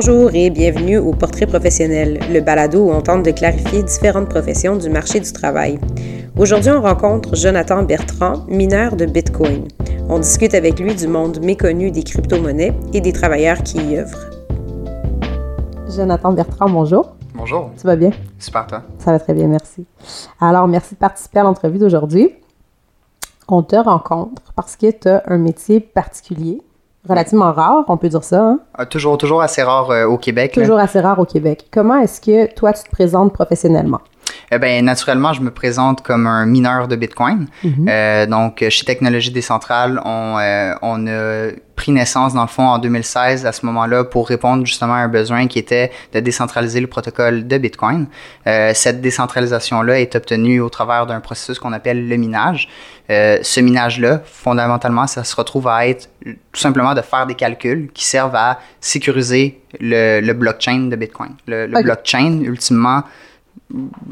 [0.00, 4.76] Bonjour et bienvenue au Portrait professionnel, le balado où on tente de clarifier différentes professions
[4.76, 5.80] du marché du travail.
[6.36, 9.66] Aujourd'hui, on rencontre Jonathan Bertrand, mineur de Bitcoin.
[10.08, 14.30] On discute avec lui du monde méconnu des crypto-monnaies et des travailleurs qui y œuvrent.
[15.88, 17.16] Jonathan Bertrand, bonjour.
[17.34, 17.72] Bonjour.
[17.76, 18.12] Tu vas bien?
[18.38, 18.84] Super, toi?
[19.00, 19.84] Ça va très bien, merci.
[20.40, 22.36] Alors, merci de participer à l'entrevue d'aujourd'hui.
[23.48, 26.62] On te rencontre parce que tu as un métier particulier
[27.08, 28.42] relativement rare, on peut dire ça.
[28.42, 28.60] Hein?
[28.78, 30.52] Euh, toujours, toujours assez rare euh, au Québec.
[30.52, 31.66] Toujours assez rare au Québec.
[31.72, 34.00] Comment est-ce que toi, tu te présentes professionnellement?
[34.50, 37.46] Eh ben, naturellement, je me présente comme un mineur de Bitcoin.
[37.64, 37.86] Mhm.
[37.88, 42.78] euh, donc, chez Technologie Décentrale, on, euh, on a pris naissance, dans le fond, en
[42.78, 46.88] 2016, à ce moment-là, pour répondre justement à un besoin qui était de décentraliser le
[46.88, 48.06] protocole de Bitcoin.
[48.46, 52.68] Euh, cette décentralisation-là est obtenue au travers d'un processus qu'on appelle le minage.
[53.10, 57.88] Euh, ce minage-là, fondamentalement, ça se retrouve à être tout simplement de faire des calculs
[57.94, 61.30] qui servent à sécuriser le, le blockchain de Bitcoin.
[61.46, 63.02] Le, le blockchain, ultimement,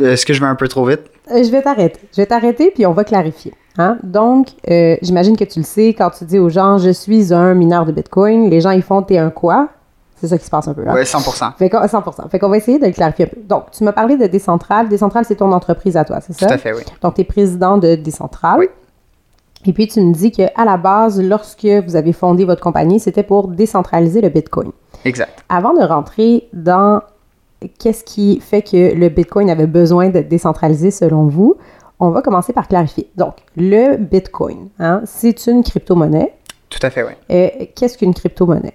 [0.00, 1.02] est-ce que je vais un peu trop vite?
[1.30, 2.00] Euh, je vais t'arrêter.
[2.12, 3.52] Je vais t'arrêter, puis on va clarifier.
[3.78, 3.98] Hein?
[4.02, 7.52] Donc, euh, j'imagine que tu le sais, quand tu dis aux gens, je suis un
[7.52, 9.68] mineur de Bitcoin, les gens, ils font, t'es un quoi?
[10.18, 10.82] C'est ça qui se passe un peu.
[10.88, 10.94] Hein?
[10.94, 11.20] Oui, 100
[11.58, 13.40] fait 100 Fait qu'on va essayer de le clarifier un peu.
[13.42, 14.88] Donc, tu m'as parlé de Décentral.
[14.88, 16.46] Décentral, c'est ton entreprise à toi, c'est ça?
[16.46, 16.80] Tout à fait, oui.
[17.02, 18.58] Donc, tu es président de Décentral.
[18.58, 18.68] Oui.
[19.66, 23.24] Et puis, tu me dis qu'à la base, lorsque vous avez fondé votre compagnie, c'était
[23.24, 24.70] pour décentraliser le Bitcoin.
[25.04, 25.44] Exact.
[25.48, 27.02] Avant de rentrer dans
[27.78, 31.56] qu'est-ce qui fait que le Bitcoin avait besoin d'être décentralisé selon vous?
[31.98, 33.10] On va commencer par clarifier.
[33.16, 36.34] Donc, le Bitcoin, hein, c'est une crypto-monnaie.
[36.68, 37.12] Tout à fait, oui.
[37.28, 38.74] Et qu'est-ce qu'une crypto-monnaie?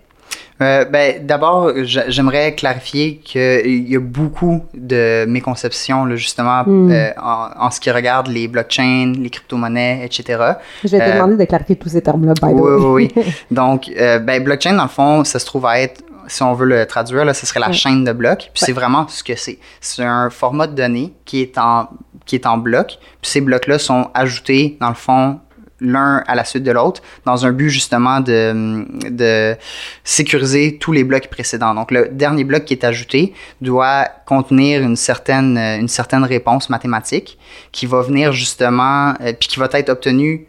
[0.61, 6.91] Euh, ben, D'abord, j'aimerais clarifier qu'il y a beaucoup de méconceptions, là, justement, mm.
[6.91, 10.53] euh, en, en, ce qui regarde les blockchains, les crypto-monnaies, etc.
[10.83, 13.25] Je vais te euh, demander de clarifier tous ces termes-là, by oui, Oui, oui.
[13.51, 16.85] Donc, ben, blockchain, dans le fond, ça se trouve à être si on veut le
[16.85, 18.51] traduire, là, ce serait la chaîne de blocs.
[18.53, 19.59] Puis c'est vraiment ce que c'est.
[19.81, 21.89] C'est un format de données qui est en,
[22.25, 22.99] qui est en blocs.
[23.21, 25.39] Puis ces blocs-là sont ajoutés, dans le fond,
[25.81, 29.57] l'un à la suite de l'autre, dans un but justement de, de
[30.03, 31.73] sécuriser tous les blocs précédents.
[31.73, 37.37] Donc le dernier bloc qui est ajouté doit contenir une certaine, une certaine réponse mathématique
[37.71, 40.47] qui va venir justement, euh, puis qui va être obtenue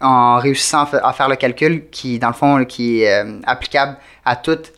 [0.00, 4.36] en réussissant à faire le calcul qui, dans le fond, qui est euh, applicable à
[4.36, 4.72] toute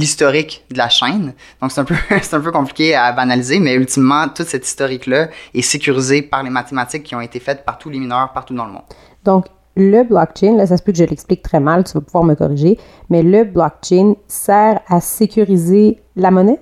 [0.00, 1.34] l'historique de la chaîne.
[1.60, 1.94] Donc, c'est un, peu,
[2.32, 7.04] un peu compliqué à banaliser, mais ultimement, toute cette historique-là est sécurisée par les mathématiques
[7.04, 8.82] qui ont été faites par tous les mineurs partout dans le monde.
[9.24, 9.46] Donc,
[9.76, 12.34] le blockchain, là, ça se peut que je l'explique très mal, tu vas pouvoir me
[12.34, 12.78] corriger,
[13.08, 16.58] mais le blockchain sert à sécuriser la monnaie?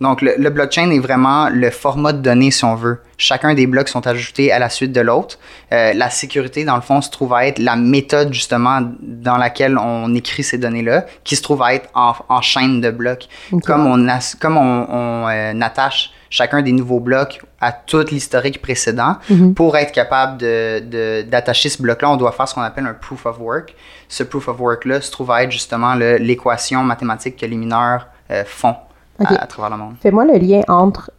[0.00, 3.00] Donc, le, blockchain est vraiment le format de données, si on veut.
[3.16, 5.38] Chacun des blocs sont ajoutés à la suite de l'autre.
[5.72, 9.78] Euh, la sécurité, dans le fond, se trouve à être la méthode, justement, dans laquelle
[9.78, 13.28] on écrit ces données-là, qui se trouve à être en, chaîne de blocs.
[13.64, 19.16] Comme on, comme on, euh, attache chacun des nouveaux blocs à tout l'historique précédent.
[19.30, 19.54] Mhm.
[19.54, 23.24] Pour être capable d'attacher de, ce bloc-là, on doit faire ce qu'on appelle un proof
[23.24, 23.74] of work.
[24.08, 28.42] Ce proof of work-là se trouve à être justement l'équation mathématique que les mineurs euh,
[28.44, 28.74] font
[29.18, 29.94] à, travers le monde.
[30.00, 31.10] Fais-moi le lien entre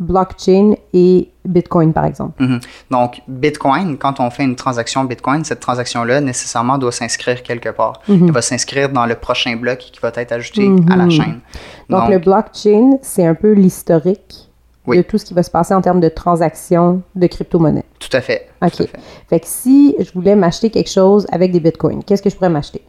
[0.00, 2.42] blockchain et Bitcoin, par exemple.
[2.42, 2.60] Mhm.
[2.90, 8.00] Donc, Bitcoin, quand on fait une transaction Bitcoin, cette transaction-là, nécessairement, doit s'inscrire quelque part.
[8.08, 8.26] Mhm.
[8.26, 11.10] Elle va s'inscrire dans le prochain bloc qui va être ajouté à la mhm.
[11.10, 11.40] chaîne.
[11.88, 14.48] Donc, le blockchain, c'est un peu l'historique
[14.86, 17.84] de tout ce qui va se passer en termes de transactions de crypto-monnaie.
[17.98, 18.48] Tout à fait.
[18.62, 18.72] OK.
[18.72, 19.00] Tout à fait.
[19.30, 22.50] fait que si je voulais m'acheter quelque chose avec des bitcoins, qu'est-ce que je pourrais
[22.50, 22.82] m'acheter?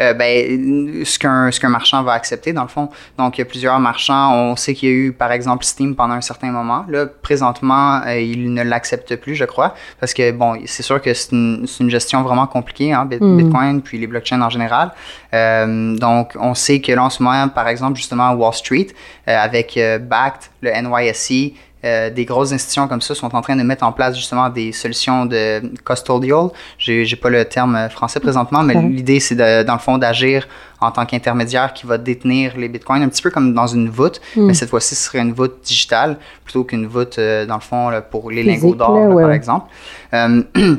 [0.00, 2.88] Euh, ben, ce qu'un qu'un marchand va accepter dans le fond.
[3.16, 4.34] Donc il y a plusieurs marchands.
[4.34, 6.84] On sait qu'il y a eu par exemple Steam pendant un certain moment.
[6.88, 11.14] Là présentement euh, il ne l'accepte plus je crois parce que bon c'est sûr que
[11.14, 13.36] c'est une, une, gestion vraiment compliquée hein, mm.
[13.36, 14.92] Bitcoin puis les blockchains en général.
[15.32, 18.88] Euh, donc on sait que là en ce moment par exemple justement Wall Street
[19.26, 21.52] avec Backed le NYSE
[21.84, 24.72] euh, des grosses institutions comme ça sont en train de mettre en place justement des
[24.72, 26.48] solutions de custodial.
[26.78, 30.48] J'ai, j'ai pas le terme français présentement, mais l'idée c'est dans le fond d'agir
[30.80, 34.20] en tant qu'intermédiaire qui va détenir les bitcoins, un petit peu comme dans une voûte,
[34.36, 34.46] hmm.
[34.46, 37.90] mais cette fois-ci ce serait une voûte digitale plutôt qu'une voûte euh, dans le fond
[38.10, 39.68] pour les lingots d'or par exemple.
[40.14, 40.42] Euh,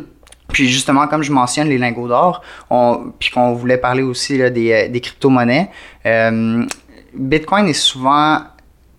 [0.50, 2.42] puis justement, comme je mentionne les lingots d'or,
[3.20, 5.70] puis qu'on voulait parler aussi là, des, des crypto-monnaies,
[7.14, 8.40] Bitcoin est souvent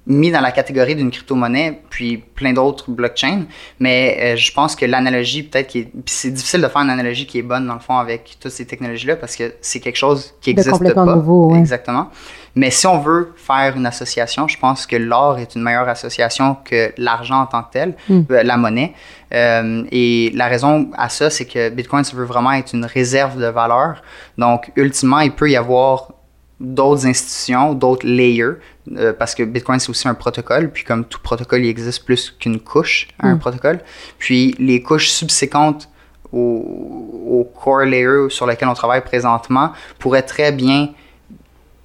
[0.06, 3.44] mis dans la catégorie d'une crypto-monnaie, puis plein d'autres blockchains.
[3.80, 7.38] Mais euh, je pense que l'analogie, peut-être, qui c'est difficile de faire une analogie qui
[7.38, 10.50] est bonne, dans le fond, avec toutes ces technologies-là, parce que c'est quelque chose qui
[10.50, 11.04] n'existe pas.
[11.04, 12.10] Nouveau, Exactement.
[12.54, 16.56] Mais si on veut faire une association, je pense que l'or est une meilleure association
[16.64, 18.22] que l'argent en tant que tel, hmm.
[18.30, 18.94] euh, la monnaie.
[19.34, 23.38] Euh, et la raison à ça, c'est que Bitcoin, ça veut vraiment être une réserve
[23.38, 24.02] de valeur.
[24.38, 26.12] Donc, ultimement, il peut y avoir
[26.58, 28.54] d'autres institutions, d'autres layers,
[28.96, 32.30] euh, parce que Bitcoin, c'est aussi un protocole, puis comme tout protocole, il existe plus
[32.30, 33.38] qu'une couche à un Mm.
[33.38, 33.80] protocole.
[34.18, 35.88] Puis les couches subséquentes
[36.32, 40.88] au, au core layer sur lequel on travaille présentement pourraient très bien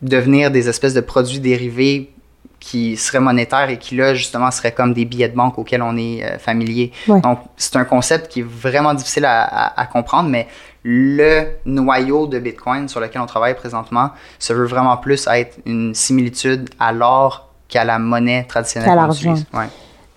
[0.02, 2.12] devenir des espèces de produits dérivés
[2.60, 5.98] qui seraient monétaires et qui là justement seraient comme des billets de banque auxquels on
[5.98, 6.92] est euh, familier.
[7.08, 7.20] Ouais.
[7.22, 10.48] Donc c'est un concept qui est vraiment difficile à, à- à comprendre, mais
[10.84, 15.94] le noyau de Bitcoin sur lequel on travaille présentement se veut vraiment plus être une
[15.94, 19.36] similitude à l'or qu'à la monnaie traditionnelle qu'on l'argent.
[19.54, 19.70] Ouais.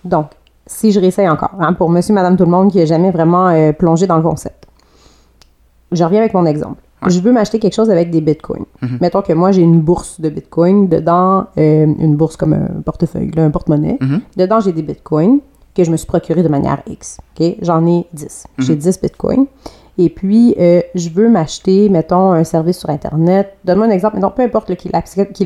[0.03, 0.31] Donc,
[0.67, 3.47] si je réessaye encore, hein, pour monsieur, madame, tout le monde qui n'a jamais vraiment
[3.49, 4.65] euh, plongé dans le concept.
[5.91, 6.81] Je reviens avec mon exemple.
[7.03, 7.11] Ouais.
[7.11, 8.65] Je veux m'acheter quelque chose avec des bitcoins.
[8.81, 8.97] Mhm.
[9.01, 10.87] Mettons que moi, j'ai une bourse de bitcoin.
[10.87, 13.97] Dedans, euh, une bourse comme un portefeuille, là, un porte-monnaie.
[14.01, 14.21] Mhm.
[14.37, 15.39] Dedans, j'ai des bitcoins
[15.75, 17.19] que je me suis procuré de manière X.
[17.39, 17.57] ok?
[17.61, 18.47] J'en ai 10.
[18.57, 18.65] Mhm.
[18.65, 19.45] J'ai 10 bitcoins.
[19.97, 23.53] Et puis, euh, je veux m'acheter, mettons, un service sur Internet.
[23.63, 24.91] Donne-moi un exemple, mettons, peu importe qu'il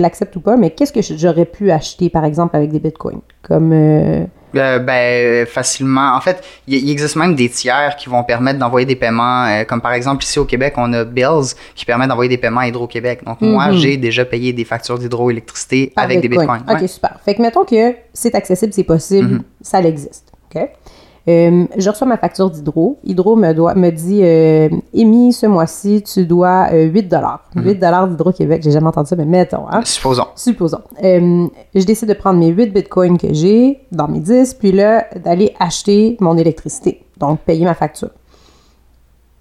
[0.02, 3.22] l'accepte ou pas, mais qu'est-ce que j'aurais pu acheter, par exemple, avec des bitcoins?
[3.44, 3.72] Comme.
[3.74, 4.26] euh,
[4.56, 6.16] Euh, ben, facilement.
[6.16, 9.80] En fait, il existe même des tiers qui vont permettre d'envoyer des paiements, euh, comme
[9.80, 13.24] par exemple ici au Québec, on a Bills qui permet d'envoyer des paiements à Hydro-Québec.
[13.24, 13.74] Donc, moi, Mhm.
[13.78, 16.64] j'ai déjà payé des factures d'hydroélectricité avec des bitcoins.
[16.68, 16.88] OK, Ouais.
[16.88, 17.20] super.
[17.24, 19.44] Fait que mettons que c'est accessible, c'est possible, Mhm.
[19.62, 20.32] ça existe.
[20.56, 20.68] OK?
[21.30, 22.98] Euh, je reçois ma facture d'Hydro.
[23.04, 27.14] Hydro me, doit, me dit euh, Amy, ce mois-ci, tu dois euh, 8
[27.56, 27.64] Mhm.
[27.66, 28.62] 8 d'Hydro-Québec.
[28.64, 29.68] J'ai jamais entendu ça, mais mettons.
[29.70, 29.82] Hein?
[29.84, 30.26] Supposons.
[30.36, 30.82] Supposons.
[31.04, 35.06] Euh, je décide de prendre mes 8 bitcoins que j'ai dans mes 10, puis là,
[35.24, 37.04] d'aller acheter mon électricité.
[37.18, 38.10] Donc, payer ma facture.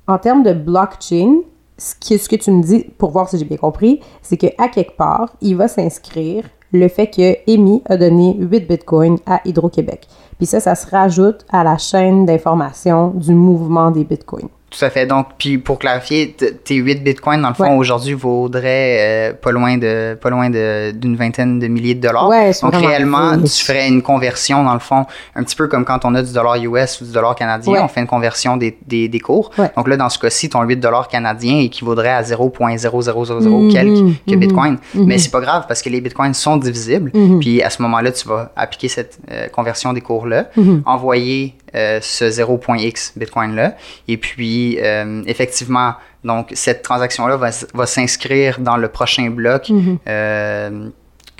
[0.07, 1.41] En termes de blockchain,
[1.79, 4.69] ce, qui, ce que tu me dis, pour voir si j'ai bien compris, c'est qu'à
[4.69, 10.07] quelque part, il va s'inscrire le fait que Amy a donné 8 bitcoins à Hydro-Québec.
[10.39, 14.49] Puis ça, ça se rajoute à la chaîne d'information du mouvement des bitcoins.
[14.71, 15.07] Tout à fait.
[15.07, 17.77] Donc, puis pour clarifier, tes 8 bitcoins, dans le fond, Ouais.
[17.77, 22.29] aujourd'hui, vaudraient euh, pas loin de pas loin de- d'une vingtaine de milliers de dollars.
[22.29, 26.05] Ouais, Donc, réellement, tu ferais une conversion, dans le fond, un petit peu comme quand
[26.05, 27.81] on a du dollar US ou du dollar canadien, Ouais.
[27.83, 29.51] on fait une conversion des, des, des cours.
[29.77, 34.35] Donc là, dans ce cas-ci, ton 8 dollars canadien équivaudrait à 0.0000 Mhm, quelques que
[34.37, 34.79] bitcoin.
[34.95, 35.05] mhm.
[35.07, 37.11] Mais c'est pas grave parce que les bitcoins sont divisibles.
[37.15, 37.41] Mhm.
[37.41, 40.83] Puis à ce moment-là, tu vas appliquer cette euh, conversion des cours-là, Mhm.
[40.87, 43.77] envoyer euh, ce 0.x bitcoin-là.
[44.07, 45.95] Et puis, euh, effectivement,
[46.25, 49.99] donc cette transaction-là va, s'inscrire dans le prochain bloc Mhm.
[50.09, 50.89] euh,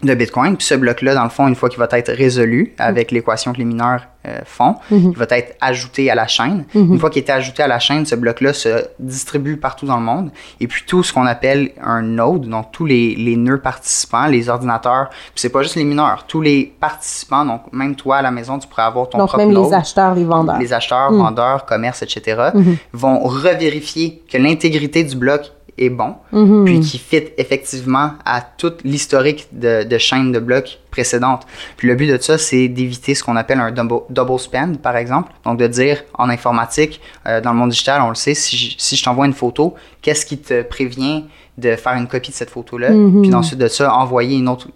[0.03, 0.57] de bitcoin.
[0.57, 3.59] Puis ce bloc-là, dans le fond, une fois qu'il va être résolu avec l'équation que
[3.59, 5.13] les mineurs euh, font, Mhm.
[5.13, 6.67] il va être ajouté à la chaîne.
[6.75, 6.93] Mhm.
[6.95, 10.03] Une fois qu'il est ajouté à la chaîne, ce bloc-là se distribue partout dans le
[10.03, 10.31] monde.
[10.61, 14.49] Et puis tout ce qu'on appelle un node, donc tous les, les nœuds participants, les
[14.49, 18.31] ordinateurs, puis c'est pas juste les mineurs, tous les participants, donc même toi à la
[18.31, 19.67] maison, tu pourrais avoir ton Donc, propre même node.
[19.67, 20.59] les acheteurs, les vendeurs.
[20.59, 21.19] Les acheteurs, Mm.
[21.19, 22.77] vendeurs, commerces, etc., Mhm.
[22.93, 26.65] vont revérifier que l'intégrité du bloc est bon, Mhm.
[26.65, 31.47] puis qui fit effectivement à tout l'historique de, de chaîne de blocs précédentes.
[31.77, 34.97] Puis le but de ça, c'est d'éviter ce qu'on appelle un double, double spend, par
[34.97, 35.33] exemple.
[35.45, 38.75] Donc de dire en informatique, euh, dans le monde digital, on le sait, si je,
[38.79, 41.25] si je t'envoie une photo, qu'est-ce qui te prévient
[41.57, 43.23] de faire une copie de cette photo-là, Mhm.
[43.23, 44.69] puis ensuite de ça, envoyer une autre.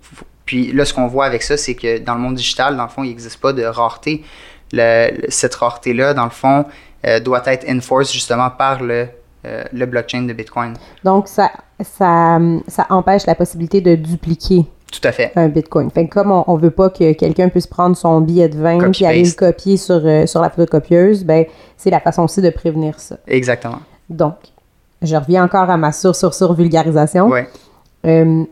[0.45, 2.89] Puis là, ce qu'on voit avec ça, c'est que dans le monde digital, dans le
[2.89, 4.25] fond, il n'existe pas de rareté.
[4.73, 6.65] Le- cette rareté-là, dans le fond,
[7.07, 9.07] euh, doit être enforced justement par le,
[9.45, 10.75] euh, le blockchain de Bitcoin.
[11.05, 15.33] Donc, ça, ça, ça empêche la possibilité de dupliquer Tout à fait.
[15.37, 15.91] un bitcoin.
[15.91, 18.79] Fait que comme on, ne veut pas que quelqu'un puisse prendre son billet de vin
[18.79, 21.45] Copy puis aller le copier sur, euh, sur la photocopieuse, ben,
[21.77, 23.17] c'est la façon aussi de prévenir ça.
[23.27, 23.81] Exactement.
[24.11, 24.35] Donc,
[25.01, 27.27] je reviens encore à ma sur sur sur vulgarisation.
[27.29, 27.49] Ouais.
[28.07, 28.45] Euh,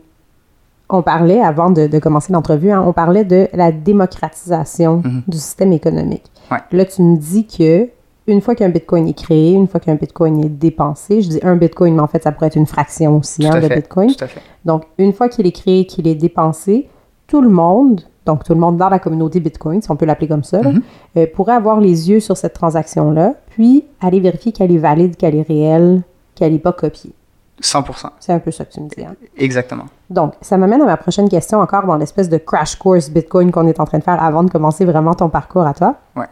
[0.89, 5.23] on parlait, avant de, de commencer l'entrevue, hein, on parlait de la démocratisation Mhm.
[5.27, 6.25] du système économique.
[6.51, 6.57] Ouais.
[6.73, 7.87] Là, tu me dis que
[8.27, 11.55] une fois qu'un bitcoin est créé, une fois qu'un bitcoin est dépensé, je dis un
[11.55, 13.75] bitcoin, mais en fait, ça pourrait être une fraction aussi hein, de fait.
[13.77, 14.13] bitcoin.
[14.13, 14.41] Tout à fait.
[14.65, 16.87] Donc, une fois qu'il est créé, qu'il est dépensé,
[17.27, 20.27] tout le monde, donc tout le monde dans la communauté Bitcoin, si on peut l'appeler
[20.27, 20.81] comme ça, là, Mhm.
[21.17, 25.35] euh, pourrait avoir les yeux sur cette transaction-là, puis aller vérifier qu'elle est valide, qu'elle
[25.35, 26.01] est réelle,
[26.35, 27.13] qu'elle n'est pas copiée.
[27.59, 28.09] 100%.
[28.19, 29.03] C'est un peu ça que tu me dis.
[29.03, 29.15] hein.
[29.37, 29.85] Exactement.
[30.09, 33.67] Donc, ça m'amène à ma prochaine question, encore dans l'espèce de crash course Bitcoin qu'on
[33.67, 35.95] est en train de faire avant de commencer vraiment ton parcours à toi.
[36.15, 36.25] Ouais.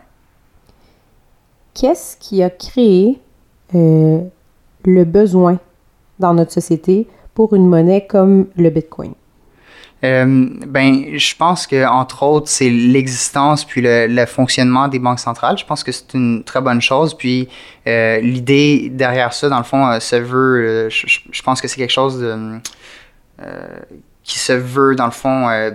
[1.80, 3.20] Qu'est-ce qui a créé
[3.74, 4.20] euh,
[4.84, 5.60] le besoin
[6.20, 9.14] dans notre société pour une monnaie comme le Bitcoin?
[10.04, 15.58] Euh, ben, je pense que entre autres, c'est l'existence puis le, fonctionnement des banques centrales.
[15.58, 17.14] Je pense que c'est une très bonne chose.
[17.14, 17.48] Puis
[17.88, 20.90] euh, l'idée derrière ça, dans le fond, euh, se veut.
[20.90, 22.60] je, pense que c'est quelque chose de,
[24.30, 25.72] qui se veut, dans le fond, euh.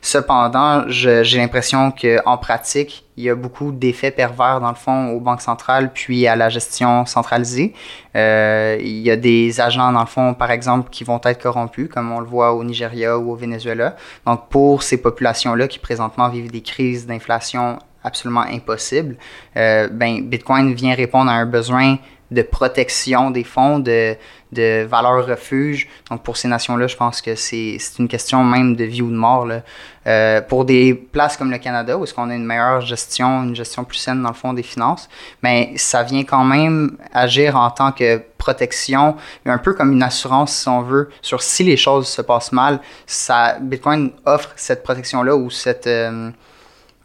[0.00, 5.18] Cependant, j'ai l'impression qu'en pratique, il y a beaucoup d'effets pervers, dans le fond, aux
[5.18, 7.74] banques centrales, puis à la gestion centralisée.
[8.14, 11.88] Euh, il y a des agents, dans le fond, par exemple, qui vont être corrompus,
[11.92, 13.96] comme on le voit au Nigeria ou au Venezuela.
[14.24, 19.16] Donc, pour ces populations-là qui présentement vivent des crises d'inflation absolument impossibles,
[19.56, 21.96] euh, ben, Bitcoin vient répondre à un besoin
[22.30, 24.16] de protection des fonds, de,
[24.52, 25.88] de valeur refuge.
[26.10, 29.16] Donc pour ces nations-là, je pense que c'est une question même de vie ou de
[29.16, 29.46] mort.
[29.46, 29.62] Là.
[30.06, 33.54] Euh, pour des places comme le Canada, où est-ce qu'on a une meilleure gestion, une
[33.54, 35.08] gestion plus saine dans le fond des finances,
[35.42, 40.54] mais ça vient quand même agir en tant que protection, un peu comme une assurance
[40.54, 45.36] si on veut, sur si les choses se passent mal, ça, Bitcoin offre cette protection-là
[45.36, 45.86] ou cette...
[45.86, 46.30] Euh,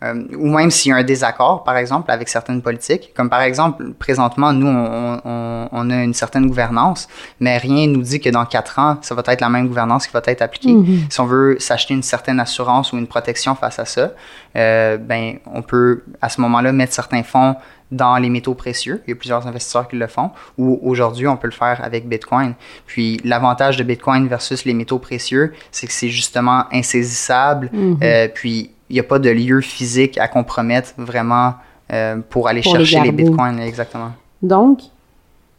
[0.03, 3.13] euh, ou même s'il y a un désaccord, par exemple, avec certaines politiques.
[3.15, 7.07] Comme par exemple, présentement, nous, on, on, a une certaine gouvernance,
[7.39, 10.07] mais rien ne nous dit que dans quatre ans, ça va être la même gouvernance
[10.07, 10.73] qui va être appliquée.
[10.73, 11.11] Mm-hmm.
[11.11, 14.11] Si on veut s'acheter une certaine assurance ou une protection face à ça,
[14.55, 17.55] euh, ben, on peut à ce moment-là mettre certains fonds
[17.91, 19.01] dans les métaux précieux.
[19.07, 20.31] Il y a plusieurs investisseurs qui le font.
[20.57, 22.55] Ou aujourd'hui, on peut le faire avec Bitcoin.
[22.87, 27.69] Puis l'avantage de Bitcoin versus les métaux précieux, c'est que c'est justement insaisissable.
[27.73, 27.97] Mm-hmm.
[28.03, 31.53] euh, puis n'y a pas de lieu physique à compromettre vraiment
[31.91, 33.59] euh, pour aller chercher les, bitcoins.
[33.59, 34.11] Exactement.
[34.41, 34.81] Donc,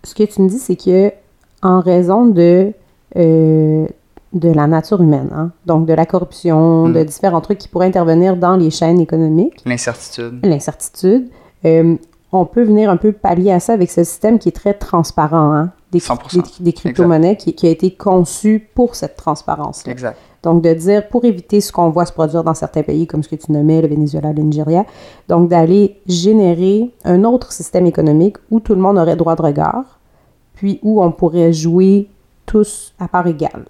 [0.02, 1.12] ce que tu me dis, c'est que
[1.62, 2.72] en raison de,
[3.16, 3.86] euh,
[4.32, 7.04] de la nature humaine, hein, donc de la corruption, de mm.
[7.04, 9.62] différents trucs qui pourraient intervenir dans les chaînes économiques.
[9.64, 10.40] L'incertitude.
[10.42, 11.28] L'incertitude.
[11.64, 11.96] Euh,
[12.32, 15.52] on peut venir un peu pallier à ça avec ce système qui est très transparent,
[15.52, 16.02] hein, des,
[16.60, 19.84] des, crypto-monnaies qui, qui, a été conçu pour cette transparence.
[19.84, 19.90] -là.
[19.92, 20.18] Exact.
[20.44, 23.28] Donc, de dire, pour éviter ce qu'on voit se produire dans certains pays, comme ce
[23.30, 24.84] que tu nommais, le Venezuela, le Nigeria,
[25.26, 29.98] donc d'aller générer un autre système économique où tout le monde aurait droit de regard,
[30.54, 32.08] puis où on pourrait jouer
[32.44, 33.64] tous à part égale.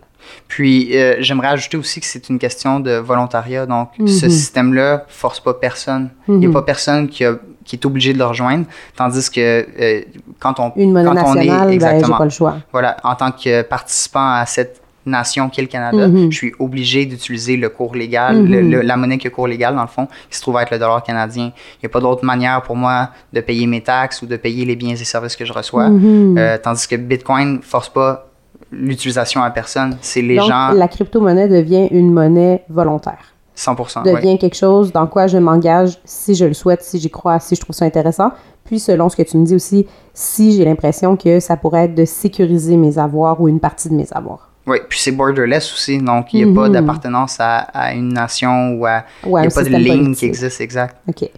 [0.49, 3.67] Puis, euh, j'aimerais ajouter aussi que c'est une question de volontariat.
[3.67, 4.31] Donc, ce mhm.
[4.31, 6.11] système-là force pas personne.
[6.27, 6.55] Il n'y a mhm.
[6.55, 7.25] pas personne qui,
[7.65, 8.65] qui est obligé de le rejoindre.
[8.97, 9.41] Tandis que
[9.81, 10.03] euh,
[10.41, 12.57] quand on, une monnaie quand nationale, on est exactement, ben, pas le choix.
[12.73, 16.31] Voilà, en tant que participant à cette nation qui est le Canada, mhm.
[16.31, 18.81] je suis obligé d'utiliser le cours légal, mhm.
[18.83, 21.03] la monnaie qui est cours légal, dans le fond, qui se trouve être le dollar
[21.03, 21.53] canadien.
[21.55, 24.65] Il n'y a pas d'autre manière pour moi de payer mes taxes ou de payer
[24.65, 25.89] les biens et services que je reçois.
[25.89, 26.37] Mhm.
[26.39, 28.27] Euh, tandis que Bitcoin ne force pas
[28.73, 29.97] l'utilisation à personne.
[30.01, 30.73] C'est les Donc, gens.
[30.73, 33.35] La crypto-monnaie devient une monnaie volontaire.
[33.57, 37.39] 100% devient quelque chose dans quoi je m'engage si je le souhaite, si j'y crois,
[37.39, 38.33] si je trouve ça intéressant.
[38.65, 41.95] Puis, selon ce que tu me dis aussi, si j'ai l'impression que ça pourrait être
[41.95, 44.51] de sécuriser mes avoirs ou une partie de mes avoirs.
[44.67, 46.73] Oui, puis c'est borderless aussi, donc il n'y a pas mhm.
[46.73, 49.05] d'appartenance à, une nation ou à.
[49.25, 50.97] il n'y a pas de ligne qui existe, exact.
[51.09, 51.29] OK.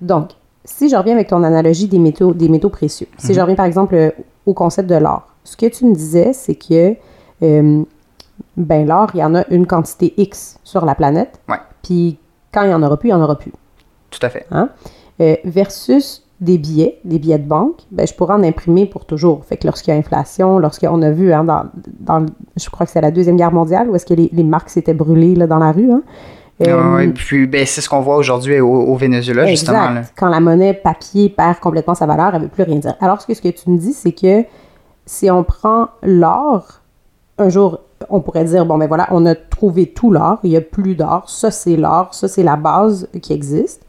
[0.00, 0.30] Donc,
[0.64, 3.42] si je reviens avec ton analogie des métaux, des métaux précieux, si je mhm.
[3.42, 4.14] reviens par exemple
[4.44, 6.96] au concept de l'or, ce que tu me disais, c'est que
[7.42, 7.84] euh,
[8.56, 11.40] ben l'or, il y en a une quantité X sur la planète.
[11.48, 11.58] Ouais.
[11.82, 12.18] Puis
[12.52, 13.52] quand il n'y en aura plus, il n'y en aura plus.
[14.10, 14.46] Tout à fait.
[14.50, 14.70] Hein?
[15.20, 19.44] Euh, versus des billets, des billets de banque, ben, je pourrais en imprimer pour toujours.
[19.44, 21.64] Fait que lorsqu'il y a inflation, lorsqu'on a vu, hein, dans,
[22.00, 24.70] dans, je crois que c'est la Deuxième Guerre mondiale, où est-ce que les, les marques
[24.70, 25.90] s'étaient brûlées là, dans la rue.
[25.90, 26.02] Hein.
[26.62, 29.90] Euh, puis ben, c'est ce qu'on voit aujourd'hui au, Venezuela, justement.
[29.90, 30.02] Là.
[30.16, 32.94] Quand la monnaie papier perd complètement sa valeur, elle ne veut plus rien dire.
[33.00, 34.44] Alors, ce que, ce que tu me dis, c'est que
[35.06, 36.80] si on prend l'or,
[37.38, 40.56] un jour, on pourrait dire, bon, ben voilà, on a trouvé tout l'or, il n'y
[40.56, 43.83] a plus d'or, ça c'est l'or, ça c'est la base qui existe.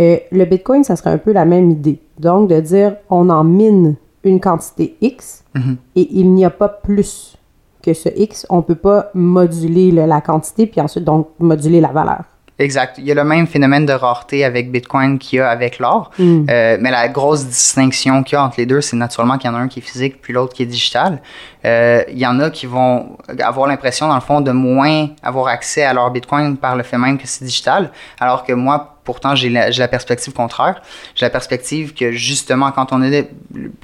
[0.00, 2.00] Euh, le Bitcoin, ça serait un peu la même idée.
[2.18, 5.76] Donc, de dire, on en mine une quantité X mhm.
[5.96, 7.36] et il n'y a pas plus
[7.82, 8.46] que ce X.
[8.50, 12.24] On ne peut pas moduler la quantité puis ensuite, donc, moduler la valeur.
[12.60, 12.98] Exact.
[12.98, 16.10] Il y a le même phénomène de rareté avec Bitcoin qu'il y a avec l'or.
[16.18, 16.44] Mm.
[16.50, 19.52] Euh, mais la grosse distinction qu'il y a entre les deux, c'est naturellement qu'il y
[19.52, 21.22] en a un qui est physique puis l'autre qui est digital.
[21.64, 25.48] Euh, il y en a qui vont avoir l'impression, dans le fond, de moins avoir
[25.48, 29.34] accès à leur Bitcoin par le fait même que c'est digital, alors que moi, Pourtant,
[29.34, 30.82] j'ai la, la, perspective contraire.
[31.14, 33.30] J'ai la perspective que justement, quand on est.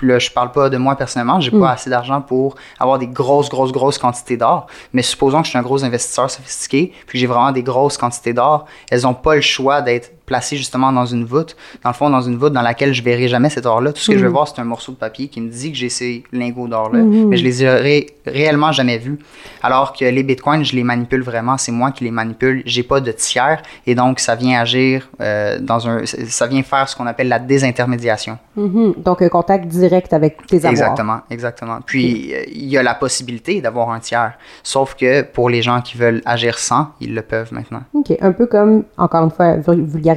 [0.03, 1.65] Là, je parle pas de moi personnellement, j'ai pas hmm.
[1.65, 4.67] assez d'argent pour avoir des grosses, grosses, grosses quantités d'or.
[4.93, 8.35] Mais supposons que je suis un gros investisseur sophistiqué, puis j'ai vraiment des grosses quantités
[8.35, 12.11] d'or, elles ont pas le choix d'être placé justement dans une voûte, dans le fond,
[12.11, 13.93] dans une voûte dans laquelle je verrai jamais cet or-là.
[13.93, 14.33] Tout ce que je vais mm.
[14.33, 17.29] voir, c'est un morceau de papier qui me dit que j'ai ces lingots d'or-là, mm-hmm.
[17.29, 19.19] mais je les aurais réellement jamais vus.
[19.63, 23.01] Alors que les bitcoins, je les manipule vraiment, c'est moi qui les manipule, j'ai pas
[23.01, 26.05] de tiers, et donc ça vient agir euh, dans un.
[26.05, 28.39] Ça vient faire ce qu'on appelle la désintermédiation.
[28.59, 29.03] Mm-hmm.
[29.03, 30.73] Donc un contact direct avec tes avoirs.
[30.73, 31.79] Exactement, exactement.
[31.87, 35.81] Puis euh, il y a la possibilité d'avoir un tiers, sauf que pour les gens
[35.81, 37.83] qui veulent agir sans, ils le peuvent maintenant.
[37.95, 40.16] OK, un peu comme, encore une fois, vulgaire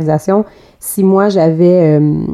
[0.79, 2.25] si moi j'avais, euh,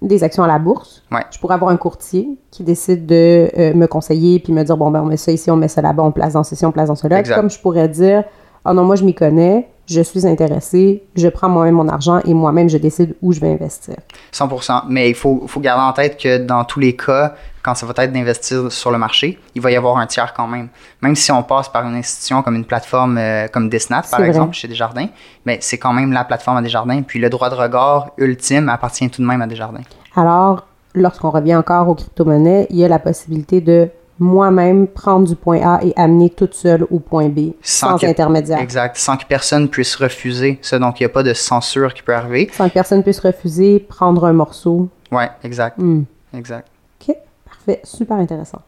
[0.00, 1.02] des actions à la bourse.
[1.12, 1.22] Ouais.
[1.30, 4.90] Je pourrais avoir un courtier qui décide de euh, me conseiller puis me dire bon,
[4.90, 6.88] ben, on met ça ici, on met ça là-bas, on place dans ceci, on place
[6.88, 7.20] dans cela.
[7.20, 7.36] Exact.
[7.36, 8.24] Comme je pourrais dire
[8.64, 12.32] ah non, moi, je m'y connais, je suis intéressé, je prends moi-même mon argent et
[12.32, 13.96] moi-même, je décide où je vais investir.
[14.32, 14.82] 100%.
[14.88, 17.94] Mais il faut, faut garder en tête que dans tous les cas, quand ça va
[17.96, 20.68] être d'investir sur le marché, il va y avoir un tiers quand même.
[21.00, 24.48] Même si on passe par une institution comme une plateforme euh, comme Desnat, par exemple,
[24.48, 24.54] vrai.
[24.54, 25.08] chez Desjardins,
[25.46, 27.02] mais c'est quand même la plateforme à Desjardins.
[27.02, 29.82] Puis le droit de regard ultime appartient tout de même à Desjardins.
[30.16, 33.88] Alors, lorsqu'on revient encore aux crypto-monnaies, il y a la possibilité de
[34.18, 38.60] moi-même prendre du point A et amener toute seule au point B, sans, intermédiaire.
[38.60, 38.96] Exact.
[38.96, 40.78] Sans que personne puisse refuser ça.
[40.78, 42.50] Donc, il n'y a pas de censure qui peut arriver.
[42.52, 44.88] Sans que personne puisse refuser, prendre un morceau.
[45.10, 45.78] Ouais, exact.
[45.78, 46.02] Hmm.
[46.34, 46.68] Exact.
[47.00, 47.16] OK,
[47.64, 48.60] parfait, super intéressant.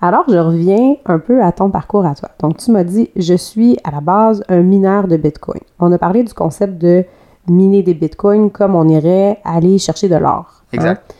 [0.00, 2.30] Alors, je reviens un peu à ton parcours à toi.
[2.40, 5.60] Donc, tu m'as dit, je suis à la base un mineur de Bitcoin.
[5.78, 7.04] On a parlé du concept de
[7.48, 10.46] miner des Bitcoins comme on irait aller chercher de l'or.
[10.48, 10.66] hein?
[10.72, 11.14] Exact.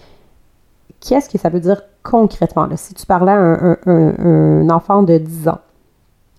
[1.00, 2.66] Qu'est-ce que ça veut dire concrètement?
[2.66, 2.76] là?
[2.76, 5.60] Si tu parlais à un, un- un- un enfant de 10 ans,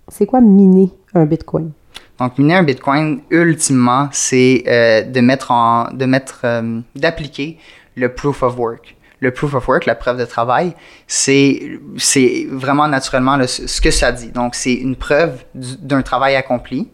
[0.09, 1.71] c'est quoi miner un Bitcoin?
[2.19, 7.57] Donc, miner un Bitcoin, ultimement, c'est euh, de mettre en, de mettre, euh, d'appliquer
[7.95, 8.95] le proof of work.
[9.23, 10.73] Le proof of work, la preuve de travail,
[11.07, 14.31] c'est, c'est vraiment naturellement ce que ça dit.
[14.31, 16.89] Donc, c'est une preuve du- d'un travail accompli.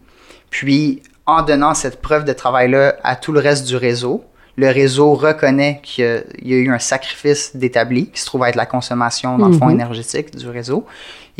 [0.50, 4.24] Puis, en donnant cette preuve de travail-là à tout le reste du réseau,
[4.56, 6.04] le réseau reconnaît qu'il
[6.42, 9.66] y a, eu un sacrifice d'établi, qui se trouve être la consommation, dans le fond,
[9.66, 9.72] Mhm.
[9.80, 10.84] énergétique du réseau.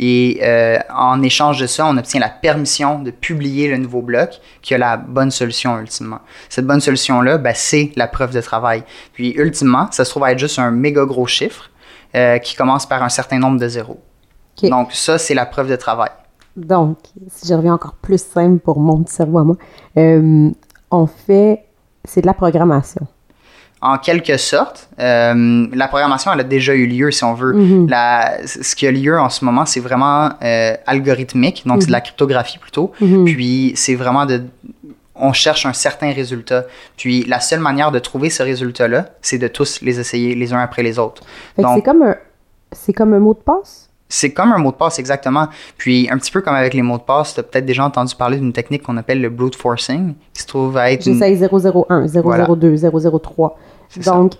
[0.03, 4.41] Et euh, en échange de ça, on obtient la permission de publier le nouveau bloc
[4.63, 6.19] qui a la bonne solution ultimement.
[6.49, 8.83] Cette bonne solution-là, ben, c'est la preuve de travail.
[9.13, 11.69] Puis ultimement, ça se trouve être juste un méga gros chiffre
[12.15, 13.99] euh, qui commence par un certain nombre de zéros.
[14.63, 16.09] Donc ça, c'est la preuve de travail.
[16.55, 16.97] Donc,
[17.29, 19.55] si je reviens encore plus simple pour mon petit cerveau à moi,
[19.97, 20.49] euh,
[20.89, 21.63] on fait,
[22.03, 23.07] c'est de la programmation.
[23.83, 27.53] En quelque sorte, euh, la programmation, elle a déjà eu lieu, si on veut.
[27.53, 27.89] Mhm.
[27.89, 31.91] La- ce qui a lieu en ce moment, c'est vraiment euh, algorithmique, donc c'est de
[31.91, 32.91] la cryptographie plutôt.
[33.01, 33.25] Mhm.
[33.25, 34.43] Puis c'est vraiment de.
[35.15, 36.65] On cherche un certain résultat.
[36.97, 40.59] Puis la seule manière de trouver ce résultat-là, c'est de tous les essayer les uns
[40.59, 41.23] après les autres.
[41.55, 42.15] C'est comme un,
[42.93, 43.89] comme un mot de passe?
[44.13, 45.47] C'est comme un mot de passe, exactement.
[45.77, 48.13] Puis un petit peu comme avec les mots de passe, tu as peut-être déjà entendu
[48.15, 51.05] parler d'une technique qu'on appelle le brute forcing, qui se trouve à être.
[51.07, 53.57] une- J'essaye 001, 002, 003.
[53.89, 54.11] C'est ça.
[54.11, 54.33] Donc,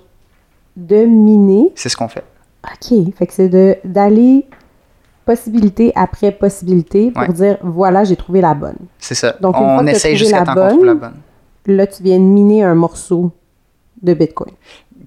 [0.75, 2.23] de miner, C'est ce qu'on fait.
[2.65, 4.45] OK, fait que c'est d'aller
[5.25, 7.29] possibilité après possibilité pour Ouais.
[7.34, 8.75] dire, voilà, j'ai trouvé la bonne.
[8.99, 9.36] C'est ça.
[9.39, 11.15] Donc, une fois on que essaye jusqu'à temps qu'on trouve la bonne.
[11.67, 13.31] Là, tu viens de miner un morceau
[14.01, 14.51] de Bitcoin.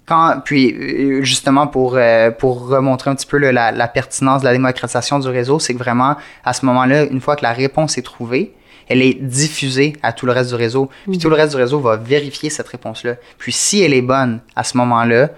[0.07, 4.47] Quand, puis euh, justement pour, euh, pour remontrer un petit peu la, la pertinence de
[4.47, 7.97] la démocratisation du réseau, c'est que vraiment à ce moment-là, une fois que la réponse
[7.97, 8.55] est trouvée,
[8.89, 10.91] elle est diffusée à tout le reste du réseau.
[11.09, 13.15] Puis tout le reste du réseau va vérifier cette réponse-là.
[13.39, 15.31] Puis si elle est bonne à ce moment-là,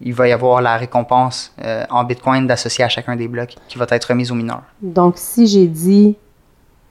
[0.00, 3.78] il va y avoir la récompense euh, en Bitcoin d'associer à chacun des blocs qui
[3.78, 4.62] va être remise au mineur.
[4.82, 6.16] Donc, si j'ai dit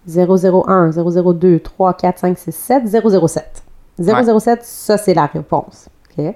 [0.08, 3.64] 001, 002, 3, 4, 5, 6, 7, 007.
[4.00, 5.90] 007, ça, c'est la réponse.
[6.18, 6.34] OK?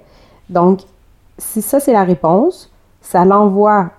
[0.50, 0.82] Donc,
[1.38, 3.90] si ça, c'est la réponse, ça l'envoie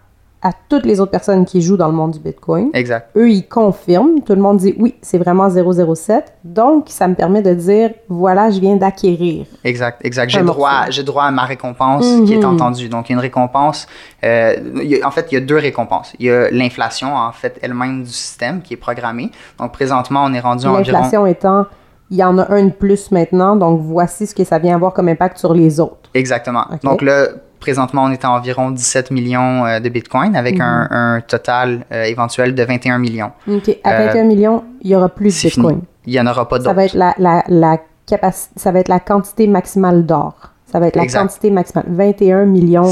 [0.41, 2.71] à toutes les autres personnes qui jouent dans le monde du Bitcoin.
[2.73, 3.11] Exact.
[3.17, 4.21] Eux, ils confirment.
[4.25, 6.33] Tout le monde dit oui, c'est vraiment 007.
[6.45, 9.47] Donc, ça me permet de dire voilà, je viens d'acquérir.
[9.65, 10.31] Exact, exact.
[10.31, 12.25] J'ai droit, j'ai droit à ma récompense Mhm.
[12.25, 12.89] qui est entendue.
[12.89, 13.89] Donc, il y a une récompense.
[14.25, 14.55] euh,
[15.03, 16.13] a- en fait, il y a deux récompenses.
[16.21, 19.31] Il y a l'inflation, en fait, elle-même du système qui est programmée.
[19.59, 20.99] Donc, présentement, on est rendu à environ.
[20.99, 21.67] L'inflation étant,
[22.11, 23.57] il y en a un de plus maintenant.
[23.57, 26.11] Donc, voici ce que ça vient avoir comme impact sur les autres.
[26.15, 26.65] Exactement.
[26.83, 27.27] Donc, là,
[27.61, 30.61] présentement, on est à environ 17 millions euh, de Bitcoin avec Mhm.
[30.63, 33.33] un, un total euh, éventuel de 21 millions.
[33.49, 33.77] OK.
[33.85, 35.75] À Euh, 21 millions, il n'y aura plus de C'est Bitcoin.
[35.77, 35.87] fini.
[36.07, 36.77] Il n'y en aura pas Ça d'autres.
[36.77, 40.35] va être la, la, la capaci- ça va être la quantité maximale d'or.
[40.71, 41.21] Ça va être la Exact.
[41.23, 41.87] quantité maximale.
[41.89, 42.83] 21 millions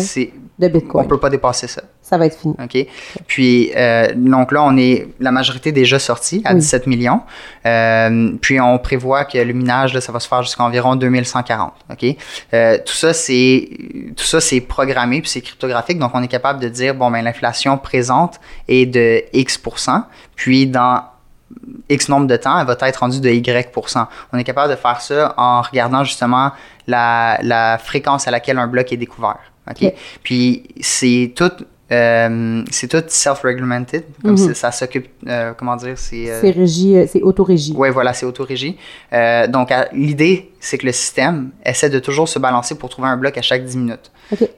[0.59, 1.05] de On Bitcoin.
[1.05, 1.83] ne peut pas dépasser ça.
[2.09, 2.55] Ça va être fini.
[2.63, 2.87] OK?
[3.27, 6.61] Puis, euh, donc là, on est la majorité déjà sortie à Oui.
[6.61, 7.23] 17 millions.
[7.67, 11.73] Euh, puis, on prévoit que le minage, là, ça va se faire jusqu'à environ 2140.
[11.91, 12.17] OK?
[12.55, 13.69] Euh, tout ça, c'est
[14.17, 15.99] tout ça, c'est programmé puis c'est cryptographique.
[15.99, 18.39] Donc, on est capable de dire, bon, ben, l'inflation présente
[18.69, 19.61] est de X
[20.37, 21.03] puis dans
[21.89, 23.69] X nombre de temps, elle va être rendue de Y
[24.33, 26.53] On est capable de faire ça en regardant justement
[26.87, 29.41] la, la fréquence à laquelle un bloc est découvert.
[29.69, 29.93] OK?
[30.23, 31.51] Puis c'est tout
[31.93, 34.55] euh, c'est tout self-regulated, comme Mhm.
[34.55, 36.31] ça s'occupe, euh, comment dire, c'est...
[36.31, 37.75] euh, C'est régi, c'est autorégie.
[37.77, 38.77] oui, voilà, c'est autorégie.
[39.49, 43.39] Donc, l'idée, c'est que le système essaie de toujours se balancer pour trouver un bloc
[43.39, 44.11] à chaque 10 minutes.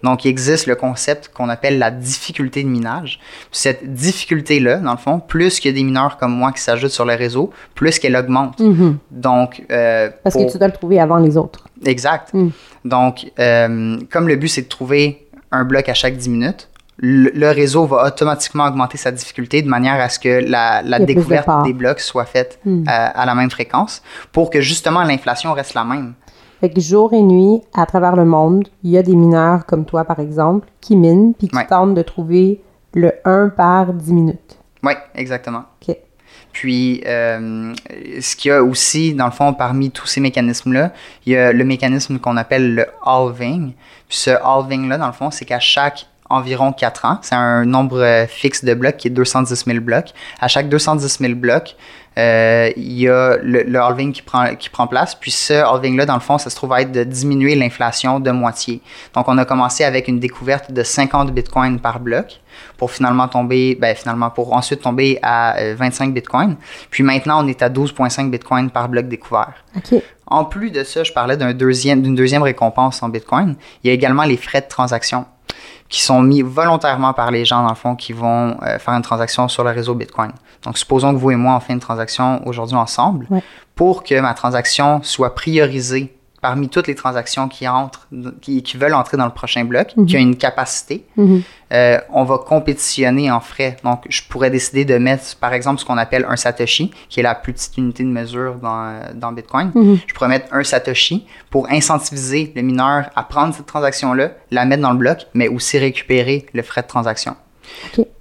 [0.02, 3.20] Donc, il existe le concept qu'on appelle la difficulté de minage.
[3.50, 6.62] Puis cette difficulté-là, dans le fond, plus qu'il y a des mineurs comme moi qui
[6.62, 8.58] s'ajoutent sur le réseau, plus qu'elle augmente.
[8.60, 8.96] Mhm.
[9.10, 11.66] Donc, Parce pour- que tu dois le trouver avant les autres.
[11.84, 12.32] Exact.
[12.32, 12.48] Mm.
[12.86, 16.68] Donc, comme le but, c'est de trouver un bloc à chaque 10 minutes,
[17.00, 21.04] le, le réseau va automatiquement augmenter sa difficulté de manière à ce que la, de
[21.04, 22.84] découverte des blocs soit faite Mm.
[22.88, 26.14] à, à la même fréquence pour que justement l'inflation reste la même.
[26.60, 29.84] Fait que jour et nuit, à travers le monde, il y a des mineurs comme
[29.84, 31.66] toi, par exemple, qui minent puis qui Ouais.
[31.66, 32.60] tentent de trouver
[32.94, 34.58] le 1 par 10 minutes.
[34.82, 35.62] Oui, exactement.
[35.88, 35.96] OK.
[36.52, 37.72] Puis, euh,
[38.20, 40.92] ce qu'il y a aussi, dans le fond, parmi tous ces mécanismes-là,
[41.26, 43.74] il y a le mécanisme qu'on appelle le halving.
[44.08, 48.00] Puis ce halving-là, dans le fond, c'est qu'à chaque environ 4 ans, c'est un nombre
[48.00, 50.12] euh, fixe de blocs qui est 210 000 blocs.
[50.40, 51.76] À chaque 210 000 blocs,
[52.18, 55.14] euh, il y a le, le halving qui prend, qui prend place.
[55.14, 58.30] Puis ce halving-là, dans le fond, ça se trouve à être de diminuer l'inflation de
[58.30, 58.82] moitié.
[59.14, 62.40] Donc, on a commencé avec une découverte de 50 bitcoins par bloc
[62.76, 66.56] pour finalement tomber, ben finalement, pour ensuite tomber à euh, 25 bitcoins.
[66.90, 69.54] Puis maintenant, on est à 12,5 bitcoins par bloc découvert.
[69.76, 70.02] OK.
[70.26, 73.54] En plus de ça, je parlais d'un deuxième, d'une deuxième récompense en bitcoin.
[73.82, 75.24] Il y a également les frais de transaction
[75.88, 79.02] qui sont mis volontairement par les gens, dans le fond, qui vont euh, faire une
[79.02, 80.32] transaction sur le réseau Bitcoin.
[80.64, 83.26] Donc, supposons que vous et moi, on fait une transaction aujourd'hui ensemble.
[83.30, 83.42] Ouais.
[83.74, 88.06] Pour que ma transaction soit priorisée parmi toutes les transactions qui entrent,
[88.42, 90.06] qui, qui veulent entrer dans le prochain bloc, Mhm.
[90.06, 91.42] qui a une capacité, Mhm.
[91.72, 93.76] Euh, on va compétitionner en frais.
[93.84, 97.22] Donc, je pourrais décider de mettre, par exemple, ce qu'on appelle un Satoshi, qui est
[97.22, 99.70] la plus petite unité de mesure dans, euh, dans Bitcoin.
[99.74, 99.98] Mhm.
[100.06, 104.82] Je pourrais mettre un Satoshi pour incentiviser le mineur à prendre cette transaction-là, la mettre
[104.82, 107.36] dans le bloc, mais aussi récupérer le frais de transaction.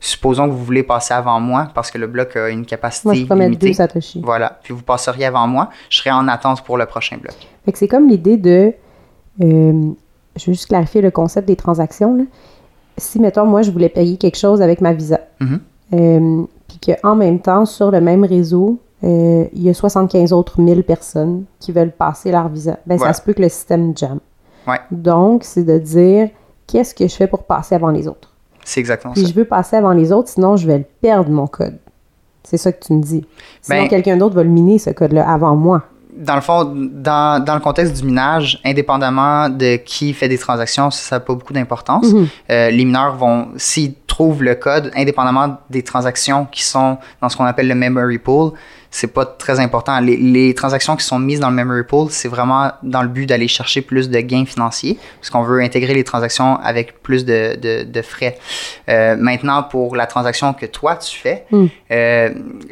[0.01, 3.15] Supposons que vous voulez passer avant moi parce que le bloc a une capacité Moi,
[3.15, 3.67] je peux mettre limitée.
[3.67, 4.21] deux Satoshi.
[4.21, 4.59] Voilà.
[4.61, 7.33] Puis vous passeriez avant moi, je serais en attente pour le prochain bloc.
[7.73, 8.73] C'est comme l'idée de.
[9.41, 9.91] euh,
[10.35, 12.15] je veux juste clarifier le concept des transactions.
[12.17, 12.23] là.
[12.97, 15.19] Si, mettons, moi, je voulais payer quelque chose avec ma Visa,
[15.93, 20.59] euh, puis qu'en même temps, sur le même réseau, euh, il y a 75 autres
[20.59, 23.05] 1000 personnes qui veulent passer leur Visa, ben Ouais.
[23.07, 23.93] ça se peut que le système.
[24.67, 24.79] Ouais.
[24.91, 26.29] Donc, c'est de dire
[26.65, 28.33] qu'est-ce que je fais pour passer avant les autres?
[28.65, 29.29] C'est exactement Puis ça.
[29.29, 31.77] je veux passer avant les autres, sinon je vais le perdre, mon code.
[32.43, 33.25] C'est ça que tu me dis.
[33.61, 35.83] Sinon, Ben- quelqu'un d'autre va le miner, ce code-là, avant moi.
[36.17, 40.89] Dans le fond, dans, dans le contexte du minage, indépendamment de qui fait des transactions,
[40.91, 42.11] ça n'a pas beaucoup d'importance.
[42.11, 42.27] Mhm.
[42.49, 47.37] Euh, les mineurs vont, s'ils trouvent le code, indépendamment des transactions qui sont dans ce
[47.37, 48.51] qu'on appelle le memory pool,
[48.91, 49.99] c'est pas très important.
[49.99, 53.25] Les, les transactions qui sont mises dans le memory pool, c'est vraiment dans le but
[53.25, 57.55] d'aller chercher plus de gains financiers, parce qu'on veut intégrer les transactions avec plus de,
[57.61, 58.37] de, de frais.
[58.89, 61.65] Euh, maintenant, pour la transaction que toi tu fais, Mm.
[61.91, 62.29] euh,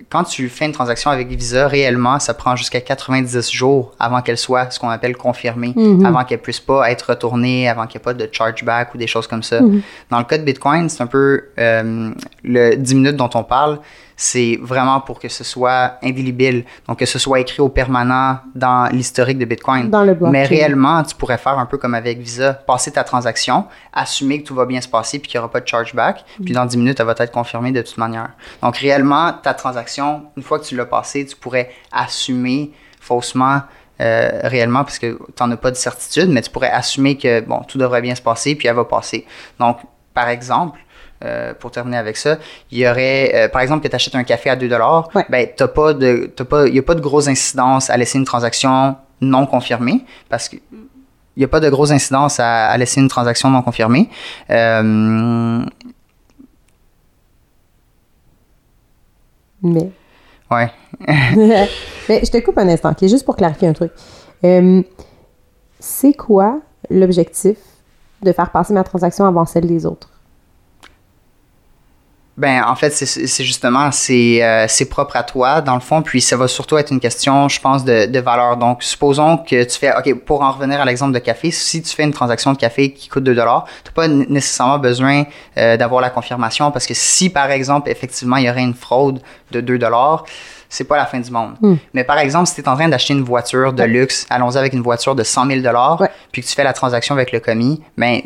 [0.10, 4.38] quand tu fais une transaction avec Visa, réellement, ça prend jusqu'à 90 jours avant qu'elle
[4.38, 6.06] soit ce qu'on appelle confirmée, Mhm.
[6.06, 9.08] avant qu'elle puisse pas être retournée, avant qu'il n'y ait pas de chargeback ou des
[9.08, 9.62] choses comme ça.
[9.62, 9.82] Mhm.
[10.10, 12.12] Dans le cas de Bitcoin, c'est un peu euh,
[12.44, 13.80] le 10 minutes dont on parle,
[14.18, 18.88] c'est vraiment pour que ce soit indélébile, donc que ce soit écrit au permanent dans
[18.92, 19.90] l'historique de Bitcoin.
[19.90, 20.16] Dans le.
[20.22, 24.48] Mais réellement, tu pourrais faire un peu comme avec Visa, passer ta transaction, assumer que
[24.48, 26.78] tout va bien se passer puis qu'il n'y aura pas de chargeback, puis dans 10
[26.78, 28.30] minutes, elle va être confirmée de toute manière.
[28.62, 33.62] Donc réellement, ta transaction, une fois que tu l'as passée, tu pourrais assumer faussement
[34.02, 37.40] euh, réellement parce que tu n'en as pas de certitude, mais tu pourrais assumer que
[37.42, 39.26] bon, tout devrait bien se passer puis elle va passer.
[39.60, 39.78] Donc,
[40.14, 40.80] par exemple,
[41.24, 42.38] euh, pour terminer avec ça,
[42.72, 44.68] il y aurait, euh, par exemple, que tu achètes un café à 2
[45.16, 45.26] Ouais.
[45.30, 48.18] ben, t'as pas de, t'as pas, il n'y a pas de grosse incidence à laisser
[48.18, 50.58] une transaction non confirmée parce que
[51.38, 54.10] il n'y a pas de grosse incidence à, à laisser une transaction non confirmée.
[54.50, 55.66] Euh,
[59.62, 59.92] Mais.
[60.52, 60.72] ouais.
[62.10, 63.92] Mais je te coupe un instant, ok, juste pour clarifier un truc.
[65.80, 67.58] C'est quoi l'objectif
[68.22, 70.10] de faire passer ma transaction avant celle des autres?
[72.38, 76.36] Ben, en fait, c'est- justement, c'est euh, propre à toi, dans le fond, puis ça
[76.36, 78.58] va surtout être une question, je pense, de, de valeur.
[78.58, 81.96] Donc, supposons que tu fais, OK, pour en revenir à l'exemple de café, si tu
[81.96, 85.24] fais une transaction de café qui coûte 2 tu n'as pas nécessairement besoin
[85.58, 89.22] euh, d'avoir la confirmation, parce que si, par exemple, effectivement, il y aurait une fraude
[89.52, 89.80] de 2
[90.76, 91.56] c'est pas la fin du monde.
[91.62, 91.76] Hmm.
[91.94, 94.74] Mais par exemple, si tu es en train d'acheter une voiture de luxe, allons-y avec
[94.74, 95.60] une voiture de 100 000
[96.00, 96.10] Ouais.
[96.32, 98.22] puis que tu fais la transaction avec le commis, ben,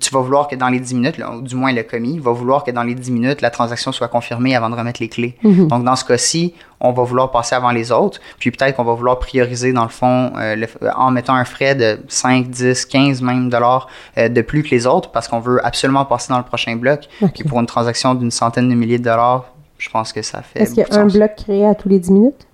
[0.00, 2.30] tu vas vouloir que dans les 10 minutes, là, ou du moins le commis, va
[2.32, 5.36] vouloir que dans les 10 minutes, la transaction soit confirmée avant de remettre les clés.
[5.42, 5.68] Mhm.
[5.68, 8.94] Donc, dans ce cas-ci, on va vouloir passer avant les autres, puis peut-être qu'on va
[8.94, 13.22] vouloir prioriser, dans le fond, euh, le- en mettant un frais de 5, 10, 15
[13.22, 16.44] même dollars euh, de plus que les autres, parce qu'on veut absolument passer dans le
[16.44, 17.00] prochain bloc.
[17.34, 19.46] Puis pour une transaction d'une centaine de milliers de dollars,
[19.84, 21.12] je pense que ça fait Est-ce qu'il y a un sens.
[21.12, 22.46] bloc créé à tous les 10 minutes?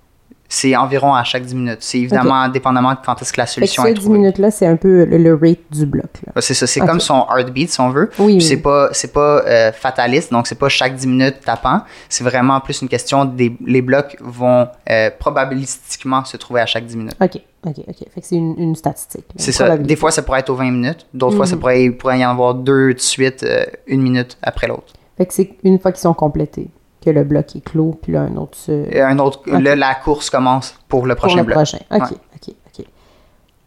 [0.53, 1.77] C'est environ à chaque 10 minutes.
[1.79, 4.17] C'est évidemment dépendamment de quand est-ce que la Fait que solution ce est 10 trouvée.
[4.19, 6.07] minutes-là, c'est un peu le, le rate du bloc.
[6.41, 8.09] C'est ça, c'est comme son heartbeat si on veut.
[8.19, 11.83] Oui, c'est pas c'est pas euh, fataliste, donc c'est pas chaque 10 minutes tapant.
[12.09, 16.85] C'est vraiment plus une question des les blocs vont euh, probabilistiquement se trouver à chaque
[16.85, 17.15] 10 minutes.
[17.21, 17.95] OK, OK, OK.
[18.13, 19.25] Fait que c'est une, une statistique.
[19.37, 19.77] C'est ça.
[19.77, 21.05] Des fois, ça pourrait être aux 20 minutes.
[21.13, 21.59] D'autres fois, ça Mhm.
[21.61, 24.91] pourrait, il pourrait y en avoir deux de suite, euh, une minute après l'autre.
[25.17, 26.67] Fait que c'est une fois qu'ils sont complétés
[27.03, 29.01] que le bloc est clos, puis là, un autre se...
[29.01, 31.55] Un autre, là, la course commence pour le pour prochain le bloc.
[31.55, 31.79] prochain.
[31.89, 32.17] OK, Ouais.
[32.35, 32.85] OK, OK.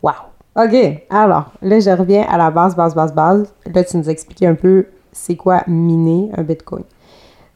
[0.03, 0.65] Wow.
[0.65, 3.53] OK, alors, là, je reviens à la base, base, base, base.
[3.67, 6.85] Là, tu nous expliquais un peu c'est quoi miner un Bitcoin.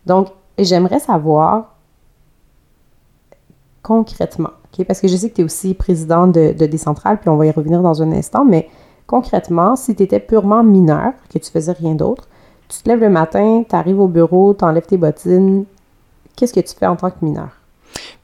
[0.07, 1.77] Donc, j'aimerais savoir
[3.83, 4.85] concrètement, OK?
[4.87, 7.47] Parce que je sais que tu es aussi président de, de Décentral, puis on va
[7.47, 8.69] y revenir dans un instant, mais
[9.07, 12.29] concrètement, si tu étais purement mineur, que tu faisais rien d'autre,
[12.69, 15.65] tu te lèves le matin, tu arrives au bureau, tu enlèves tes bottines,
[16.37, 17.51] qu'est-ce que tu fais en tant que mineur?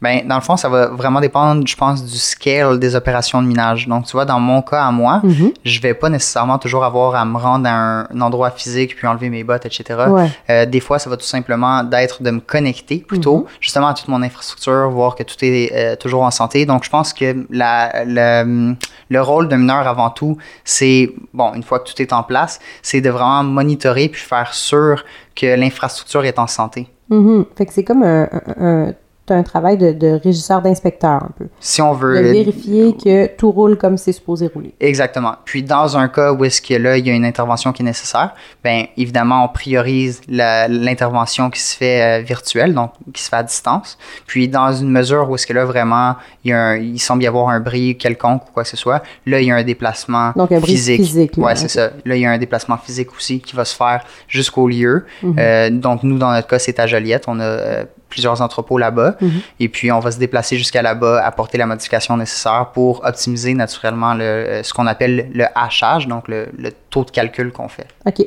[0.00, 3.46] Ben, dans le fond, ça va vraiment dépendre, je pense, du scale des opérations de
[3.46, 3.88] minage.
[3.88, 5.53] Donc, tu vois, dans mon cas à moi, Mhm.
[5.64, 9.07] je vais pas nécessairement toujours avoir à me rendre à un, un endroit physique puis
[9.07, 10.05] enlever mes bottes, etc.
[10.09, 10.31] Ouais.
[10.50, 13.44] Euh, des fois, ça va tout simplement d'être de me connecter plutôt, Mhm.
[13.61, 16.66] justement à toute mon infrastructure, voir que tout est euh, toujours en santé.
[16.66, 18.74] Donc, je pense que la, le,
[19.09, 22.61] le rôle d'un mineur avant tout, c'est, bon, une fois que tout est en place,
[22.83, 26.88] c'est de vraiment monitorer puis faire sûr que l'infrastructure est en santé.
[27.11, 27.44] Mhm.
[27.57, 28.92] Fait que c'est comme un, un,
[29.32, 31.46] un travail de, de régisseur d'inspecteur un peu.
[31.60, 32.22] Si on veut...
[32.22, 34.74] De vérifier que tout roule comme c'est supposé rouler.
[34.80, 35.37] Exactement.
[35.44, 37.84] Puis dans un cas où est-ce que là, il y a une intervention qui est
[37.87, 43.37] nécessaire, bien évidemment, on priorise l'intervention qui se fait euh, virtuelle, donc qui se fait
[43.37, 43.98] à distance.
[44.26, 47.22] Puis dans une mesure où est-ce que là, vraiment, il, y a un- il semble
[47.22, 49.62] y avoir un bris quelconque ou quoi que ce soit, là, il y a un
[49.64, 51.00] déplacement Donc, un bris physique.
[51.00, 51.50] physique, ok.
[51.54, 51.90] c'est ça.
[52.04, 55.04] Là, il y a un déplacement physique aussi qui va se faire jusqu'au lieu.
[55.22, 55.37] Mhm.
[55.38, 57.24] Euh, donc nous, dans notre cas, c'est à Joliette.
[57.26, 57.84] On a euh,
[58.14, 59.16] plusieurs entrepôts là-bas.
[59.20, 59.40] Mhm.
[59.59, 64.14] Et puis, on va se déplacer jusqu'à là-bas, apporter la modification nécessaire pour optimiser naturellement
[64.14, 67.88] le, euh, ce qu'on appelle le hachage, donc le, le taux de calcul qu'on fait.
[68.07, 68.24] OK.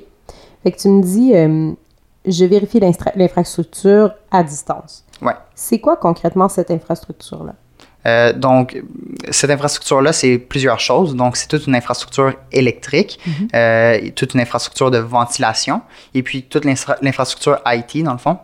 [0.63, 1.71] Fait que tu me dis, euh,
[2.26, 2.82] je vérifie
[3.15, 5.06] l'infrastructure à distance.
[5.21, 5.36] Ouais.
[5.56, 7.54] C'est quoi concrètement cette infrastructure-là?
[8.06, 8.82] Euh, donc,
[9.32, 11.15] cette infrastructure-là, c'est plusieurs choses.
[11.15, 13.19] Donc, c'est toute une infrastructure électrique,
[13.54, 15.82] euh, et toute une infrastructure de ventilation,
[16.13, 18.38] et puis toute l'infra- l'infrastructure IT, dans le fond.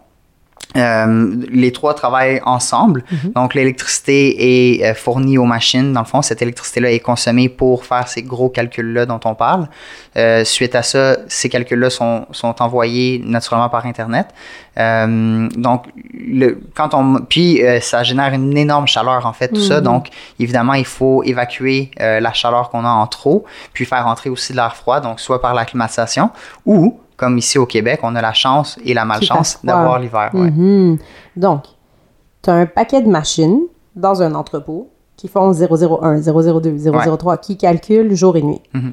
[0.75, 3.03] Euh, les trois travaillent ensemble.
[3.35, 5.93] Donc, l'électricité est euh, fournie aux machines.
[5.93, 9.67] Dans le fond, cette électricité-là est consommée pour faire ces gros calculs-là dont on parle.
[10.17, 14.27] Euh, suite à ça, ces calculs-là sont, sont envoyés naturellement par Internet.
[14.75, 19.77] Donc, le, quand on, puis ça génère une énorme chaleur en fait, tout ça.
[19.77, 19.83] Mhm.
[19.83, 20.07] Donc,
[20.39, 24.57] évidemment, il faut évacuer la chaleur qu'on a en trop, puis faire entrer aussi de
[24.57, 26.31] l'air froid, donc soit par la climatisation
[26.65, 30.29] ou, comme ici au Québec, on a la chance et la malchance d'avoir l'hiver.
[30.33, 30.51] ouais.
[30.51, 30.97] Mhm.
[31.35, 31.63] Donc,
[32.41, 33.59] tu as un paquet de machines
[33.95, 36.77] dans un entrepôt qui font 001, 002,
[37.17, 38.61] 003, qui calculent jour et nuit.
[38.73, 38.91] Mhm.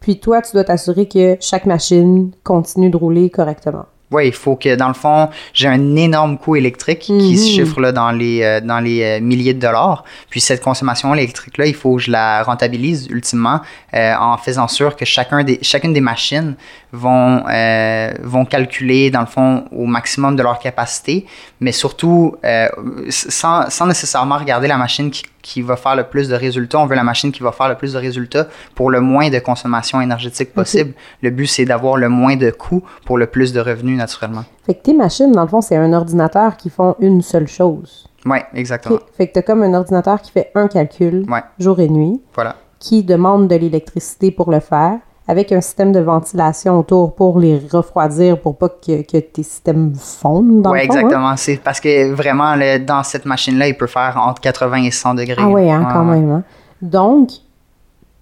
[0.00, 3.86] Puis toi, tu dois t'assurer que chaque machine continue de rouler correctement.
[4.12, 7.36] Oui, il faut que, dans le fond, j'ai un énorme coût électrique qui Mhm.
[7.36, 10.04] se chiffre là, dans les, euh, dans les euh, milliers de dollars.
[10.30, 13.58] Puis cette consommation électrique-là, il faut que je la rentabilise ultimement
[13.94, 16.54] euh, en faisant sûr que chacun des, chacune des machines
[16.96, 21.26] vont, euh, vont calculer, dans le fond, au maximum de leur capacité,
[21.60, 22.68] mais surtout euh,
[23.10, 26.78] sans, sans nécessairement regarder la machine qui, qui va faire le plus de résultats.
[26.78, 29.38] On veut la machine qui va faire le plus de résultats pour le moins de
[29.38, 30.92] consommation énergétique possible.
[31.22, 34.44] Le but, c'est d'avoir le moins de coûts pour le plus de revenus, naturellement.
[34.64, 38.08] Fait que tes machines, dans le fond, c'est un ordinateur qui font une seule chose.
[38.24, 38.96] Oui, exactement.
[38.96, 39.02] OK.
[39.16, 41.42] Fait que tu as comme un ordinateur qui fait un calcul Ouais.
[41.60, 42.56] jour et nuit, Voilà.
[42.80, 47.60] qui demande de l'électricité pour le faire, avec un système de ventilation autour pour les
[47.70, 50.92] refroidir pour pas que, que tes systèmes fondent dans Oui, le fond.
[50.92, 50.98] hein?
[51.00, 51.36] exactement.
[51.36, 55.14] C'est parce que vraiment, le- dans cette machine-là, il peut faire entre 80 et 100
[55.14, 55.34] degrés.
[55.38, 56.30] Ah oui, hein, Ouais, quand même.
[56.30, 56.42] hein.
[56.80, 57.30] Donc,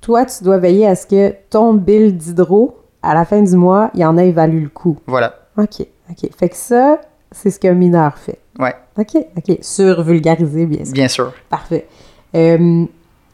[0.00, 3.90] toi, tu dois veiller à ce que ton bill d'hydro, à la fin du mois,
[3.94, 4.98] il en ait valu le coup.
[5.06, 5.34] Voilà.
[5.58, 6.30] OK, OK.
[6.38, 8.38] Fait que ça, c'est ce qu'un mineur fait.
[8.58, 9.58] Ouais, OK, OK.
[9.60, 10.94] Sur vulgariser, bien sûr.
[10.94, 11.32] bien sûr.
[11.50, 11.86] Parfait.
[12.34, 12.84] Euh,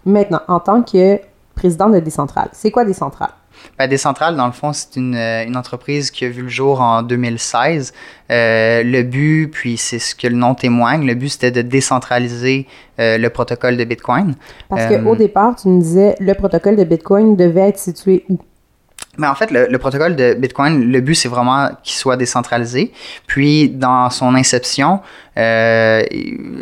[0.04, 1.20] maintenant, en tant que
[1.54, 3.30] président de Décentrale, c'est quoi Décentrale?
[3.78, 6.80] Ben, Décentral, dans le fond, c'est une, euh, une, entreprise qui a vu le jour
[6.80, 7.92] en 2016.
[8.30, 12.66] Euh, le but, puis c'est ce que le nom témoigne, le but c'était de décentraliser
[12.98, 14.34] euh, le protocole de Bitcoin.
[14.68, 18.38] Parce qu'au départ, tu me disais, le protocole de Bitcoin devait être situé où?
[19.18, 22.92] Mais en fait, le, protocole de Bitcoin, le but, c'est vraiment qu'il soit décentralisé.
[23.26, 25.00] Puis, dans son inception,
[25.36, 26.02] euh,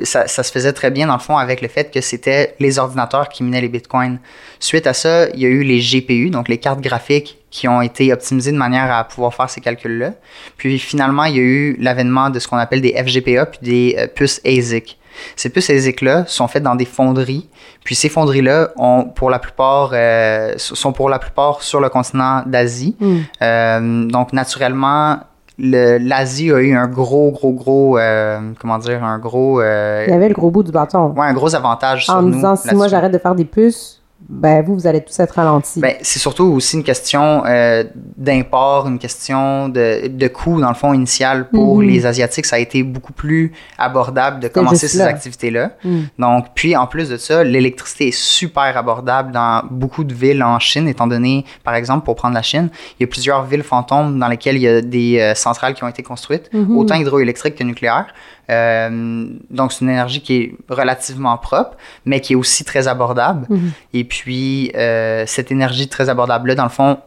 [0.04, 3.28] ça, se faisait très bien, dans le fond, avec le fait que c'était les ordinateurs
[3.28, 4.18] qui minaient les Bitcoins.
[4.60, 7.82] Suite à ça, il y a eu les GPU, donc les cartes graphiques qui ont
[7.82, 10.14] été optimisées de manière à pouvoir faire ces calculs-là.
[10.56, 13.96] Puis, finalement, il y a eu l'avènement de ce qu'on appelle des FGPA, puis des
[13.98, 14.97] euh, puces ASIC.
[15.36, 17.48] Ces puces ASIC-là sont faites dans des fonderies.
[17.84, 22.42] Puis ces fonderies-là ont pour la plupart, euh, sont pour la plupart sur le continent
[22.46, 22.96] d'Asie.
[23.00, 23.18] Hmm.
[23.42, 25.18] Euh, donc naturellement,
[25.58, 29.60] l'Asie a eu un gros, gros, gros, euh, comment dire, un gros...
[29.60, 31.12] Il y avait le gros bout du bâton.
[31.16, 32.28] Ouais, un gros avantage sur nous.
[32.28, 33.97] En disant, si moi j'arrête de faire des puces,
[34.28, 35.80] ben vous, vous allez tous être ralentis.
[35.80, 40.74] Ben, c'est surtout aussi une question euh, d'import, une question de, de coût, dans le
[40.74, 41.86] fond, initial pour mhm.
[41.86, 42.44] les Asiatiques.
[42.46, 45.70] Ça a été beaucoup plus abordable de commencer ces activités-là.
[45.84, 46.08] Mhm.
[46.18, 50.58] Donc, puis en plus de ça, l'électricité est super abordable dans beaucoup de villes en
[50.58, 54.18] Chine, étant donné, par exemple, pour prendre la Chine, il y a plusieurs villes fantômes
[54.18, 56.76] dans lesquelles il y a des euh, centrales qui ont été construites, mhm.
[56.76, 58.06] autant hydroélectriques que nucléaires.
[58.50, 63.46] Euh, donc, c'est une énergie qui est relativement propre, mais qui est aussi très abordable.
[63.48, 63.72] Mhm.
[63.92, 66.98] Et puis, euh, cette énergie très abordable-là, dans le fond,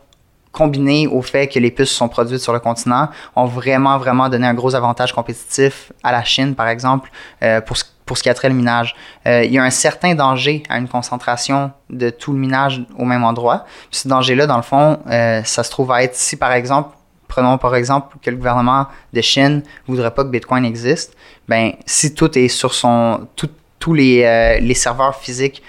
[0.51, 4.45] combinée au fait que les puces sont produites sur le continent, ont vraiment, vraiment donné
[4.45, 7.09] un gros avantage compétitif à la Chine, par exemple,
[7.41, 8.93] euh, pour, ce, pour ce qui a trait le minage.
[9.25, 13.23] il y a un certain danger à une concentration de tout le minage au même
[13.23, 13.65] endroit.
[13.91, 16.97] ce danger-là, dans le fond, ça se trouve à être si, par exemple,
[17.31, 21.15] prenons par exemple que le gouvernement de Chine voudrait pas que Bitcoin existe,
[21.47, 23.27] ben si tout est sur son,
[23.79, 25.61] tous les, euh, les serveurs physiques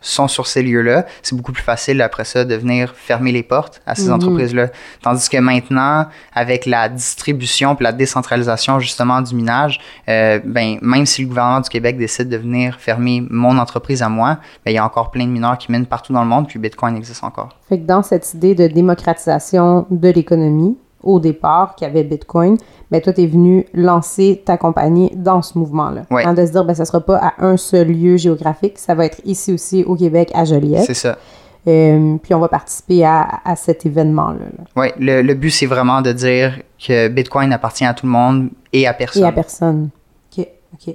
[0.00, 3.82] sont sur ces lieux-là, c'est beaucoup plus facile après ça de venir fermer les portes
[3.84, 4.14] à ces mhm.
[4.14, 4.68] entreprises-là.
[5.02, 11.04] Tandis que maintenant, avec la distribution et la décentralisation justement du minage, euh, ben, même
[11.04, 14.74] si le gouvernement du Québec décide de venir fermer mon entreprise à moi, ben, il
[14.74, 17.24] y a encore plein de mineurs qui minent partout dans le monde, puis Bitcoin existe
[17.24, 17.50] encore.
[17.68, 22.56] Fait que dans cette idée de démocratisation de l'économie, au départ, qui avait Bitcoin,
[22.90, 26.02] ben toi, tu es venu lancer ta compagnie dans ce mouvement-là.
[26.10, 26.22] Oui.
[26.34, 29.06] de se dire, ben, ça ne sera pas à un seul lieu géographique, ça va
[29.06, 30.84] être ici aussi au Québec, à Joliette.
[30.84, 31.18] C'est ça.
[31.66, 34.46] Euh, puis on va participer à, à cet événement-là.
[34.76, 38.48] Oui, le, le, but, c'est vraiment de dire que Bitcoin appartient à tout le monde
[38.72, 39.22] et à personne.
[39.22, 39.90] Et à personne.
[40.32, 40.94] OK, OK.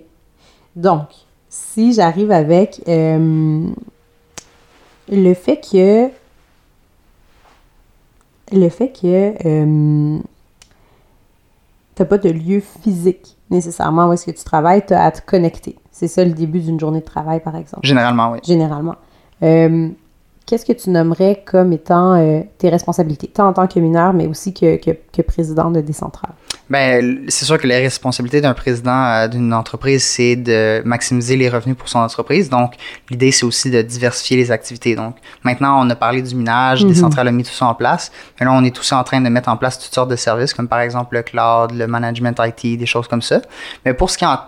[0.75, 1.07] Donc,
[1.49, 3.67] si j'arrive avec euh,
[5.11, 6.09] le fait que
[8.59, 10.19] le fait que euh,
[11.95, 15.11] tu n'as pas de lieu physique nécessairement où est-ce que tu travailles, tu as à
[15.11, 15.77] te connecter.
[15.91, 17.85] C'est ça le début d'une journée de travail, par exemple.
[17.85, 18.39] Généralement, oui.
[18.43, 18.95] Généralement.
[19.43, 19.89] Euh,
[20.53, 24.27] qu'est-ce que tu nommerais comme étant euh, tes responsabilités, tant en tant que mineur, mais
[24.27, 26.33] aussi que, que, que président de Décentrale?
[26.69, 31.49] Ben, c'est sûr que la responsabilité d'un président euh, d'une entreprise, c'est de maximiser les
[31.49, 32.49] revenus pour son entreprise.
[32.49, 32.75] Donc,
[33.09, 34.95] l'idée, c'est aussi de diversifier les activités.
[34.95, 36.95] Donc, maintenant, on a parlé du minage, des mhm.
[36.95, 38.11] centrales ont mis tout ça en place.
[38.39, 40.53] Mais là, on est tous en train de mettre en place toutes sortes de services,
[40.53, 43.41] comme par exemple le cloud, le management IT, des choses comme ça.
[43.85, 44.39] Mais pour ce qui, en,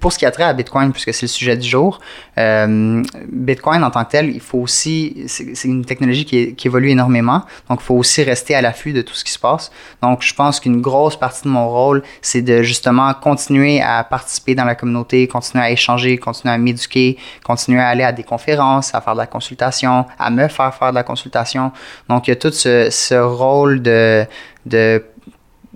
[0.00, 2.00] pour ce qui a trait à Bitcoin, puisque c'est le sujet du jour,
[2.38, 7.42] euh, Bitcoin en tant que tel, il faut aussi, c'est une technologie qui, évolue énormément.
[7.68, 9.70] Donc, il faut aussi rester à l'affût de tout ce qui se passe.
[10.02, 14.54] Donc, je pense qu'une grosse partie de mon rôle, c'est de justement continuer à participer
[14.54, 18.94] dans la communauté, continuer à échanger, continuer à m'éduquer, continuer à aller à des conférences,
[18.94, 21.72] à faire de la consultation, à me faire faire de la consultation.
[22.08, 24.26] Donc, il y a tout ce, rôle de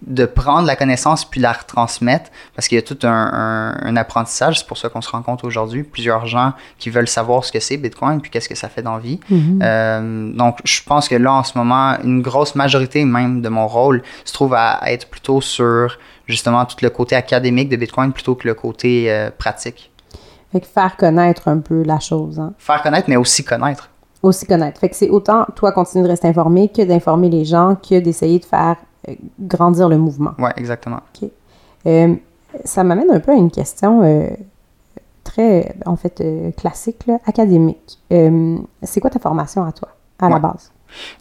[0.07, 4.61] de prendre la connaissance puis la retransmettre parce qu'il y a tout un, un, apprentissage.
[4.61, 5.83] C'est pour ça qu'on se rencontre aujourd'hui.
[5.83, 8.95] Plusieurs gens qui veulent savoir ce que c'est Bitcoin puis qu'est-ce que ça fait dans
[8.95, 9.21] la vie.
[9.31, 9.59] Mm-hmm.
[9.63, 13.67] euh, donc, je pense que là, en ce moment, une grosse majorité même de mon
[13.67, 18.35] rôle se trouve à, être plutôt sur justement tout le côté académique de Bitcoin plutôt
[18.35, 19.91] que le côté euh, pratique.
[20.53, 22.39] Fait que faire connaître un peu la chose.
[22.39, 22.55] Hein?
[22.59, 23.91] Faire connaître, mais aussi connaître.
[24.23, 24.81] Aussi connaître.
[24.81, 28.39] Fait que c'est autant, toi, continuer de rester informé que d'informer les gens, que d'essayer
[28.39, 28.77] de faire
[29.41, 30.33] grandir le mouvement.
[30.39, 30.97] Oui, exactement.
[30.97, 31.29] OK.
[31.87, 32.15] Euh,
[32.65, 34.29] ça m'amène un peu à une question euh,
[35.25, 36.23] très, en fait,
[36.57, 37.99] classique, académique.
[38.11, 39.89] c'est quoi ta formation à toi,
[40.19, 40.73] à la base?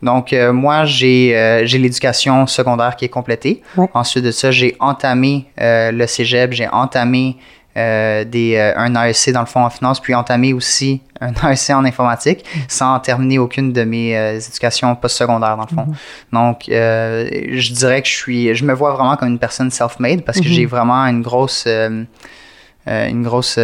[0.02, 3.64] Donc, moi, j'ai l'éducation secondaire qui est complétée.
[3.94, 7.38] Ensuite de ça, j'ai entamé le cégep, j'ai entamé
[7.78, 11.72] euh, des, euh, un AEC dans le fond en finance, puis entamer aussi un AEC
[11.72, 15.92] en informatique sans terminer aucune de mes euh, éducations postsecondaires dans le fond.
[15.92, 16.34] Mm-hmm.
[16.34, 20.40] Donc, je dirais que je suis, je me vois vraiment comme une personne self-made parce
[20.40, 20.70] que j'ai mm-hmm.
[20.70, 23.58] vraiment une grosse, une grosse,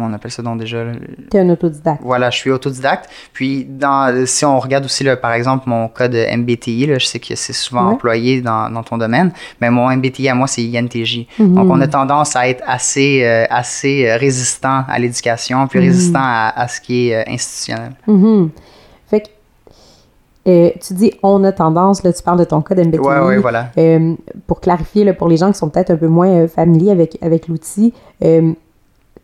[0.00, 0.84] comment on appelle ça donc déjà
[1.30, 2.00] Tu es un autodidacte.
[2.02, 3.10] Voilà, je suis autodidacte.
[3.32, 7.06] Puis dans, si on regarde aussi, là, par exemple, mon cas de MBTI, là, je
[7.06, 10.62] sais que c'est souvent employé dans, dans, ton domaine, mais mon MBTI à moi, c'est
[10.62, 11.26] INTJ.
[11.38, 11.54] Mhm.
[11.54, 15.86] Donc on a tendance à être assez, euh, assez euh, résistant à l'éducation, puis mhm.
[15.86, 17.92] résistant à, à, ce qui est euh, institutionnel.
[18.06, 18.50] Mhm.
[19.08, 19.28] Fait que
[20.44, 22.98] tu dis on a tendance, là, tu parles de ton cas d'MBTI.
[22.98, 23.70] Oui, oui, voilà.
[24.46, 27.46] pour clarifier, là, pour les gens qui sont peut-être un peu moins familiers avec, avec
[27.46, 27.92] l'outil,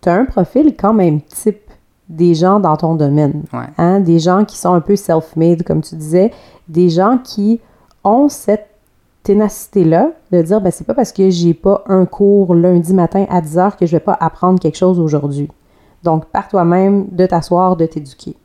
[0.01, 1.61] tu as un profil quand même type
[2.09, 3.42] des gens dans ton domaine.
[3.78, 4.01] Hein?
[4.01, 6.32] Des gens qui sont un peu self-made, comme tu disais.
[6.68, 7.61] Des gens qui
[8.05, 8.68] ont cette
[9.24, 13.40] ténacité-là de dire, ben, c'est pas parce que j'ai pas un cours lundi matin à
[13.40, 15.49] 10 heures que je vais pas apprendre quelque chose aujourd'hui.
[16.05, 18.36] Donc, par toi-même, de t'asseoir, de t'éduquer.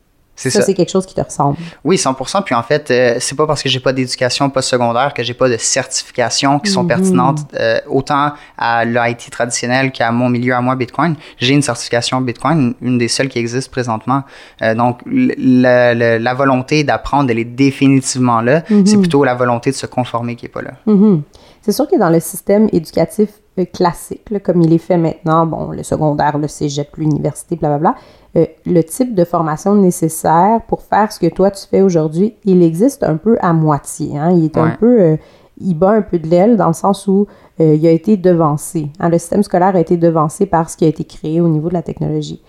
[0.50, 1.58] Ça, c'est quelque chose qui te ressemble.
[1.84, 2.44] Oui, 100%.
[2.44, 5.50] Puis en fait, euh, c'est pas parce que j'ai pas d'éducation postsecondaire que j'ai pas
[5.50, 6.90] de certifications qui sont mhm.
[6.90, 11.16] pertinentes euh, autant à l'IT traditionnel qu'à mon milieu à moi Bitcoin.
[11.38, 14.24] J'ai une certification Bitcoin, une des seules qui existe présentement.
[14.62, 18.64] Euh, donc, la, volonté d'apprendre, elle est définitivement là.
[18.68, 19.02] C'est mhm.
[19.02, 20.72] plutôt la volonté de se conformer qui est pas là.
[20.86, 21.22] Mhm.
[21.62, 23.30] C'est sûr que dans le système éducatif
[23.66, 27.96] classique, comme il est fait maintenant, bon, le secondaire, le cégep, l'université, blablabla,
[28.38, 32.64] euh, le type de formation nécessaire pour faire ce que toi tu fais aujourd'hui, il
[32.64, 34.18] existe un peu à moitié.
[34.18, 34.32] Hein?
[34.32, 35.18] Il est un peu, euh,
[35.60, 37.28] il bat un peu de l'aile dans le sens où
[37.60, 38.90] euh, il a été devancé.
[39.00, 39.10] Hein?
[39.10, 41.74] Le système scolaire a été devancé par ce qui a été créé au niveau de
[41.74, 42.42] la technologie.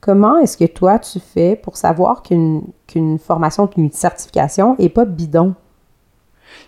[0.00, 5.04] comment est-ce que toi tu fais pour savoir qu'une qu'une formation, qu'une certification est pas
[5.04, 5.54] bidon?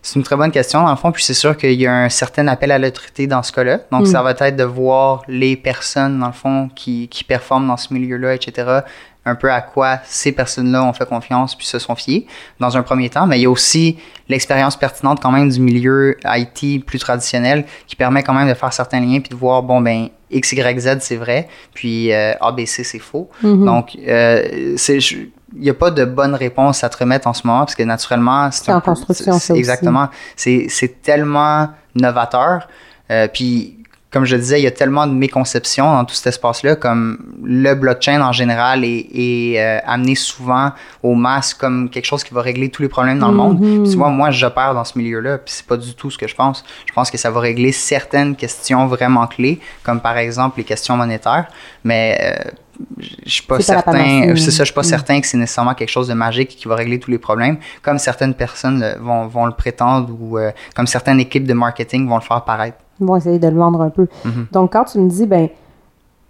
[0.02, 1.12] C'est une très bonne question, dans le fond.
[1.12, 3.80] Puis c'est sûr qu'il y a un certain appel à l'autorité dans ce cas-là.
[3.90, 4.06] Donc, mm.
[4.06, 7.92] ça va être de voir les personnes, dans le fond, qui, qui performent dans ce
[7.92, 8.80] milieu-là, etc.,
[9.26, 12.26] un peu à quoi ces personnes-là ont fait confiance puis se sont fiées
[12.60, 13.26] dans un premier temps.
[13.26, 13.96] Mais il y a aussi
[14.28, 18.72] l'expérience pertinente quand même du milieu IT plus traditionnel qui permet quand même de faire
[18.72, 22.84] certains liens puis de voir, bon, ben, X, Y, Z, c'est vrai, puis euh, ABC,
[22.84, 23.30] c'est faux.
[23.42, 23.64] Mm-hmm.
[23.64, 24.98] Donc, euh, c'est
[25.56, 27.82] il n'y a pas de bonne réponse à te remettre en ce moment parce que
[27.82, 29.38] naturellement, c'est en construction.
[29.54, 30.08] exactement.
[30.36, 32.68] C'est tellement novateur.
[33.10, 33.78] Euh, puis,
[34.10, 37.74] comme je disais, il y a tellement de méconceptions dans tout cet espace-là, comme le
[37.74, 40.70] blockchain en général est, est euh, amené souvent
[41.02, 43.60] aux masses comme quelque chose qui va régler tous les problèmes dans le monde.
[43.60, 43.82] Mm-hmm.
[43.82, 46.28] Puis, tu vois, moi, j'opère dans ce milieu-là, puis c'est pas du tout ce que
[46.28, 46.64] je pense.
[46.86, 50.96] Je pense que ça va régler certaines questions vraiment clés, comme par exemple les questions
[50.96, 51.46] monétaires,
[51.82, 52.50] mais euh,
[52.98, 54.34] je suis pas certain.
[54.36, 54.84] C'est ça, je suis pas mm.
[54.84, 57.98] certain que c'est nécessairement quelque chose de magique qui va régler tous les problèmes, comme
[57.98, 62.22] certaines personnes vont, vont le prétendre ou euh, comme certaines équipes de marketing vont le
[62.22, 62.78] faire paraître.
[63.00, 64.06] Ils vont essayer de le vendre un peu.
[64.24, 64.52] Mm-hmm.
[64.52, 65.48] Donc, quand tu me dis, ben,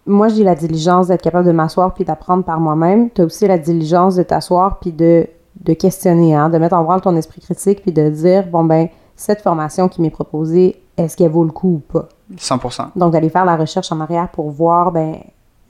[0.07, 3.47] moi, j'ai la diligence d'être capable de m'asseoir puis d'apprendre par moi-même, tu as aussi
[3.47, 5.27] la diligence de t'asseoir puis de,
[5.61, 8.89] de questionner, hein, de mettre en branle ton esprit critique puis de dire, bon, ben,
[9.17, 12.09] cette formation qui m'est proposée, est-ce qu'elle vaut le coup ou pas?
[12.37, 15.17] 100% Donc, d'aller faire la recherche en arrière pour voir, ben,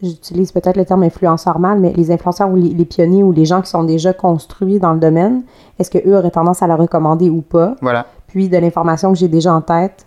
[0.04, 3.62] j'utilise peut-être le terme influenceur mal, mais les influenceurs ou les, pionniers ou les gens
[3.62, 5.42] qui sont déjà construits dans le domaine,
[5.78, 7.76] est-ce qu'eux auraient tendance à la recommander ou pas?
[7.80, 8.06] Voilà.
[8.26, 10.06] Puis de l'information que j'ai déjà en tête,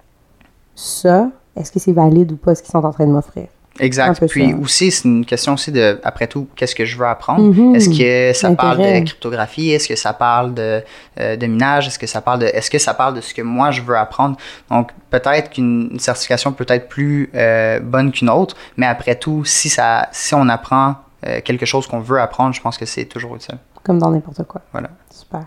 [0.75, 3.47] ça, est-ce que c'est valide ou pas ce qu'ils sont en train de m'offrir?
[3.79, 4.25] Exact.
[4.27, 7.41] Puis aussi, c'est une question aussi de, après tout, qu'est-ce que je veux apprendre?
[7.41, 7.75] Mhm.
[7.75, 9.71] Est-ce que ça parle de cryptographie?
[9.71, 10.83] Est-ce que ça parle de,
[11.19, 11.87] euh, de minage?
[11.87, 13.97] Est-ce que ça parle de, est-ce que ça parle de ce que moi je veux
[13.97, 14.37] apprendre?
[14.69, 19.69] Donc, peut-être qu'une certification peut être plus euh, bonne qu'une autre, mais après tout, si
[19.69, 23.35] ça, si on apprend euh, quelque chose qu'on veut apprendre, je pense que c'est toujours
[23.35, 23.57] utile.
[23.83, 24.61] Comme dans n'importe quoi.
[24.71, 24.89] Voilà.
[25.11, 25.43] Super.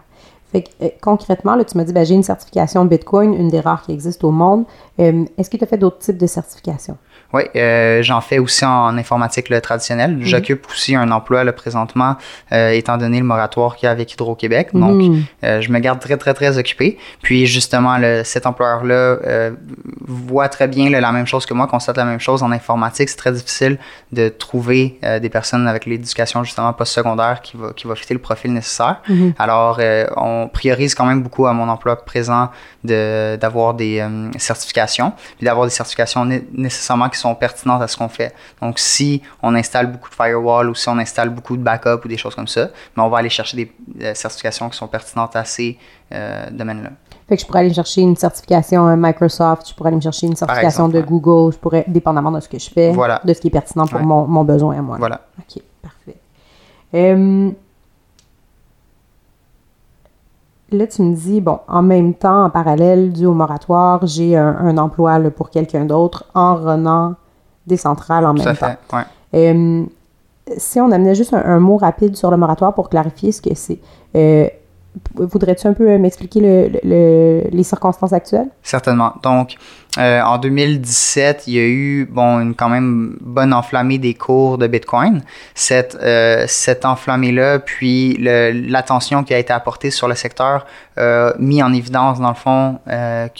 [0.52, 0.64] Fait
[1.00, 4.24] concrètement, là, tu m'as dit, ben, j'ai une certification Bitcoin, une des rares qui existe
[4.24, 4.64] au monde.
[4.98, 6.96] Est-ce que tu as fait d'autres types de certifications?
[7.32, 10.16] Oui, euh, j'en fais aussi en informatique le traditionnel.
[10.16, 10.24] Mhm.
[10.24, 12.16] J'occupe aussi un emploi là, présentement,
[12.52, 14.70] euh, étant donné le moratoire qu'il y a avec Hydro-Québec.
[14.72, 15.22] Donc, mhm.
[15.44, 16.98] euh, je me garde très, très, très occupé.
[17.22, 19.18] Puis, justement, le, cet employeur-là
[20.06, 23.08] voit très bien la même chose que moi, constate la même chose en informatique.
[23.08, 23.78] C'est très difficile
[24.12, 28.52] de trouver des personnes avec l'éducation, justement, postsecondaire qui va, qui va fitter le profil
[28.52, 29.00] nécessaire.
[29.08, 29.34] Mhm.
[29.38, 29.80] Alors,
[30.16, 32.50] on priorise quand même beaucoup à mon emploi présent
[32.82, 34.04] d'avoir des
[34.38, 38.34] certifications, puis d'avoir des certifications nécessairement qui sont pertinentes à ce qu'on fait.
[38.60, 42.08] Donc, si on installe beaucoup de firewall ou si on installe beaucoup de backup ou
[42.08, 45.36] des choses comme ça, mais on va aller chercher des euh, certifications qui sont pertinentes
[45.36, 45.78] à ces
[46.12, 46.90] euh, domaines-là.
[47.28, 50.26] Fait que je pourrais aller chercher une certification euh, Microsoft, je pourrais aller me chercher
[50.26, 53.46] une certification de Google, je pourrais, dépendamment de ce que je fais, de ce qui
[53.46, 54.96] est pertinent pour mon, mon, besoin à moi.
[54.98, 55.20] Voilà.
[55.38, 56.16] OK, parfait.
[56.94, 57.52] Euh,
[60.72, 64.76] là, tu me dis, bon, en même temps, en parallèle, dû au moratoire, j'ai un,
[64.78, 67.14] emploi pour quelqu'un d'autre en renant
[67.66, 69.02] des centrales en même temps.
[69.34, 69.84] Euh,
[70.56, 73.78] si on amenait juste un, mot rapide sur le moratoire pour clarifier ce que c'est,
[74.16, 74.48] euh,
[75.14, 76.40] voudrais-tu un peu m'expliquer
[76.82, 78.48] le, les circonstances actuelles?
[78.62, 79.14] Certainement.
[79.22, 79.56] Donc,
[79.98, 84.56] euh, en 2017, il y a eu bon, une quand même bonne enflammée des cours
[84.56, 85.22] de Bitcoin.
[85.54, 90.64] Cette, euh, cette enflammée-là, puis l'attention qui a été apportée sur le secteur,
[90.98, 92.78] euh, mis en évidence, dans le fond,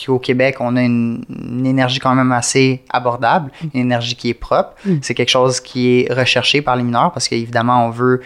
[0.05, 1.23] qu'au Québec, on a une,
[1.65, 4.73] énergie quand même assez abordable, une énergie qui est propre.
[4.85, 4.95] Mm.
[5.01, 8.21] C'est quelque chose qui est recherché par les mineurs parce qu'évidemment, on veut,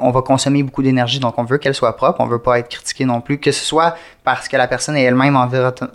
[0.00, 2.20] on va consommer beaucoup d'énergie, donc on veut qu'elle soit propre.
[2.20, 3.94] On veut pas être critiqué non plus, que ce soit
[4.28, 5.38] parce que la personne est elle-même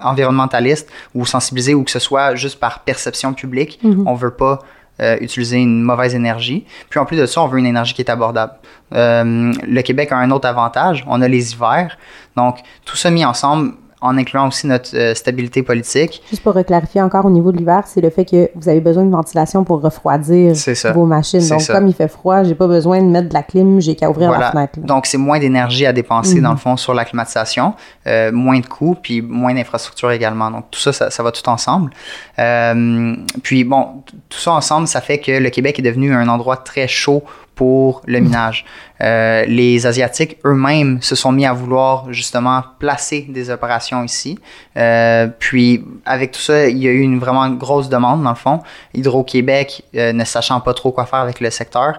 [0.02, 3.80] environnementaliste ou sensibilisée ou que ce soit juste par perception publique.
[3.84, 4.06] Mm-hmm.
[4.08, 4.58] On veut pas
[5.00, 6.66] euh, utiliser une mauvaise énergie.
[6.90, 8.54] Puis en plus de ça, on veut une énergie qui est abordable.
[8.96, 11.96] Euh, le Québec a un autre avantage, on a les hivers.
[12.36, 13.74] Donc tout ça mis ensemble,
[14.04, 16.22] en incluant aussi notre euh, stabilité politique.
[16.30, 19.06] Juste pour clarifier encore au niveau de l'hiver, c'est le fait que vous avez besoin
[19.06, 20.54] de ventilation pour refroidir
[20.94, 21.48] vos machines.
[21.48, 24.10] Donc, comme il fait froid, j'ai pas besoin de mettre de la clim, j'ai qu'à
[24.10, 24.80] ouvrir la fenêtre.
[24.80, 26.60] Donc, c'est moins d'énergie à dépenser, dans le mhm.
[26.60, 27.74] fond, sur la climatisation,
[28.06, 30.52] euh, moins de coûts, puis moins d'infrastructures également.
[30.52, 31.92] Donc, tout ça, ça, va tout ensemble.
[32.40, 36.58] Euh, puis, bon, tout ça ensemble, ça fait que le Québec est devenu un endroit
[36.58, 37.24] très chaud
[37.56, 38.66] pour le minage.
[39.02, 44.40] Euh, les Asiatiques eux-mêmes se sont mis à vouloir justement placer des opérations ici.
[44.78, 48.36] Euh, puis avec tout ça, il y a eu une vraiment grosse demande dans le
[48.36, 48.60] fond.
[48.94, 51.98] Hydro-Québec, euh, ne sachant pas trop quoi faire avec le secteur,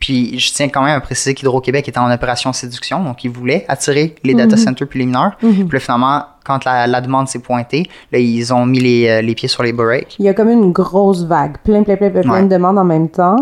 [0.00, 3.64] puis je tiens quand même à préciser qu'Hydro-Québec était en opération séduction, donc ils voulaient
[3.68, 4.62] attirer les data mhm.
[4.62, 5.36] centers puis les mineurs.
[5.42, 5.68] Mhm.
[5.68, 9.62] Puis finalement, quand la, demande s'est pointée, là, ils ont mis les, les, pieds sur
[9.62, 10.16] les breaks.
[10.18, 13.10] Il y a comme une grosse vague, plein, plein, plein, plein, de demandes en même
[13.10, 13.36] temps.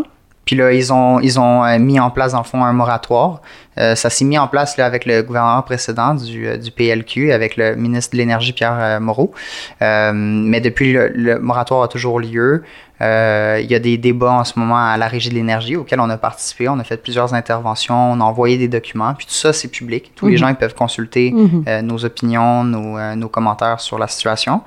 [0.51, 3.41] Puis là, ils ont, ils ont euh, mis en place, dans le fond, un moratoire.
[3.79, 7.31] Euh, ça s'est mis en place là, avec le gouvernement précédent du, euh, du PLQ,
[7.31, 9.33] avec le ministre de l'Énergie, Pierre Moreau.
[9.81, 12.65] mais depuis, le, moratoire a toujours lieu.
[13.01, 16.11] il y a des débats en ce moment à la Régie de l'énergie auxquels on
[16.11, 16.69] a participé.
[16.69, 19.15] On a fait plusieurs interventions, on a envoyé des documents.
[19.15, 20.11] Puis tout ça, c'est public.
[20.17, 20.39] Tous les mhm.
[20.39, 21.83] gens ils peuvent consulter mhm.
[21.83, 24.63] nos opinions, nos, nos commentaires sur la situation.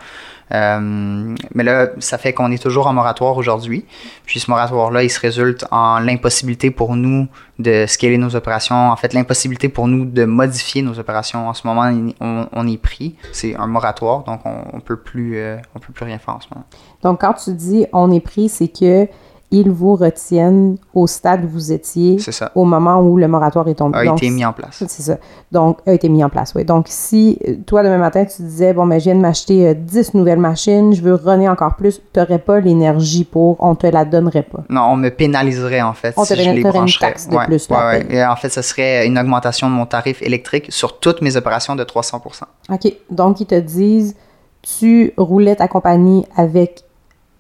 [0.54, 3.86] Euh, mais là, ça fait qu'on est toujours en moratoire aujourd'hui.
[4.26, 7.28] Puis ce moratoire-là, il se résulte en l'impossibilité pour nous
[7.60, 8.92] de scaler nos opérations.
[8.92, 11.48] En fait, l'impossibilité pour nous de modifier nos opérations.
[11.48, 13.16] En ce moment, on, est pris.
[13.32, 16.66] C'est un moratoire, donc on ne peut, euh, peut plus rien faire en ce moment.
[17.02, 19.08] Donc, quand tu dis on est pris, c'est que
[19.54, 22.18] ils vous retiennent au stade où vous étiez
[22.56, 24.00] au moment où le moratoire est tombé.
[24.00, 24.84] A été mis en place.
[24.88, 25.18] C'est ça.
[25.52, 26.66] Donc, a été mis en place, oui.
[26.66, 29.98] Donc, si euh, toi, demain matin, tu disais, bon, mais je viens de m'acheter 10
[29.98, 33.86] euh, nouvelles machines, je veux runner encore plus, tu n'aurais pas l'énergie pour, on te
[33.86, 34.64] la donnerait pas.
[34.70, 37.70] Non, on me pénaliserait, en fait, on si te je les une taxe de plus.
[38.10, 41.76] Et en fait, ce serait une augmentation de mon tarif électrique sur toutes mes opérations
[41.76, 42.42] de 300%
[42.72, 42.94] OK.
[43.12, 44.16] Donc, ils te disent,
[44.64, 46.86] tu roulais ta compagnie avec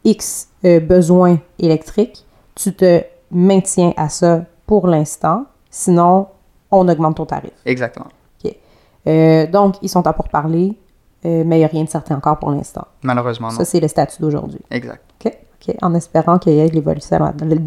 [0.04, 5.46] X euh, besoins électriques, tu te maintiens à ça pour l'instant.
[5.70, 6.28] Sinon,
[6.72, 7.52] on augmente ton tarif.
[7.66, 8.08] Exactement.
[8.44, 8.56] OK.
[9.08, 10.78] Euh, donc, ils sont à pour parler,
[11.26, 12.88] euh, mais il n'y a rien de certain encore pour l'instant.
[13.02, 13.58] Malheureusement, non.
[13.58, 14.62] Ça, c'est le statut d'aujourd'hui.
[14.72, 15.04] Exact.
[15.26, 15.38] OK.
[15.68, 15.76] OK.
[15.82, 16.76] En espérant qu'il y ait de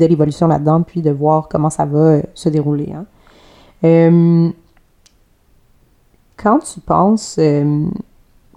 [0.06, 2.94] l'évolution là-dedans, puis de voir comment ça va se dérouler.
[2.94, 4.52] Hein.
[6.36, 7.38] quand tu penses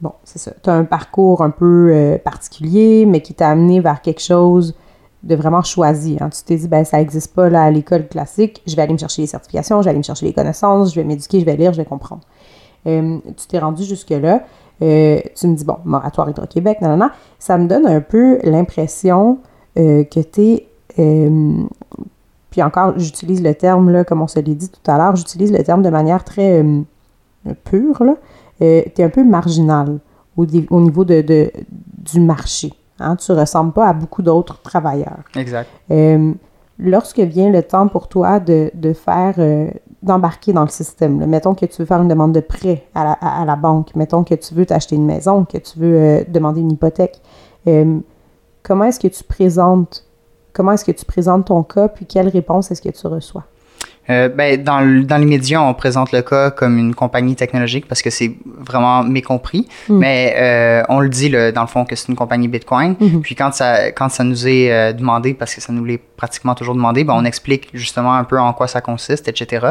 [0.02, 0.52] bon, c'est ça.
[0.64, 4.76] Tu as un parcours un peu euh, particulier, mais qui t'a amené vers quelque chose
[5.24, 6.18] de vraiment choisi.
[6.22, 6.30] Hein.
[6.30, 8.98] Tu t'es dit, ben, ça n'existe pas là, à l'école classique, je vais aller me
[8.98, 11.58] chercher les certifications, je vais aller me chercher les connaissances, je vais m'éduquer, je vais
[11.58, 12.22] lire, je vais comprendre.
[12.88, 14.44] Euh, tu t'es rendu jusque-là.
[14.82, 17.10] Euh, tu me dis, bon, moratoire Hydro-Québec, non, non, non.
[17.38, 19.40] Ça me donne un peu l'impression
[19.76, 20.68] que tu es.
[22.50, 25.52] puis encore, j'utilise le terme, là, comme on se l'est dit tout à l'heure, j'utilise
[25.52, 26.66] le terme de manière très
[27.66, 28.16] pure, là.
[28.62, 30.00] Euh, tu es un peu marginal
[30.38, 31.52] au, niveau de,
[31.98, 32.74] du marché.
[33.00, 33.16] Hein?
[33.16, 35.20] Tu ne ressembles pas à beaucoup d'autres travailleurs.
[35.36, 35.70] Exact.
[35.92, 36.34] Euh,
[36.78, 39.70] lorsque vient le temps pour toi de, faire, euh,
[40.04, 43.56] d'embarquer dans le système, mettons que tu veux faire une demande de prêt à la,
[43.56, 47.22] banque, mettons que tu veux t'acheter une maison, que tu veux demander une hypothèque,
[48.64, 50.06] comment est-ce que tu présentes
[50.54, 53.46] comment est-ce que tu présentes ton cas, puis quelle réponse est-ce que tu reçois?
[54.10, 58.02] Euh, ben, dans, dans les médias, on présente le cas comme une compagnie technologique parce
[58.02, 59.68] que c'est vraiment mécompris.
[59.88, 60.00] Hmm.
[60.00, 62.96] Mais euh, on le dit dans le fond que c'est une compagnie Bitcoin.
[63.00, 63.22] Hmm.
[63.22, 66.56] Puis quand ça, quand ça nous est euh, demandé, parce que ça nous l'est pratiquement
[66.56, 69.68] toujours demandé, ben, on explique justement un peu en quoi ça consiste, etc.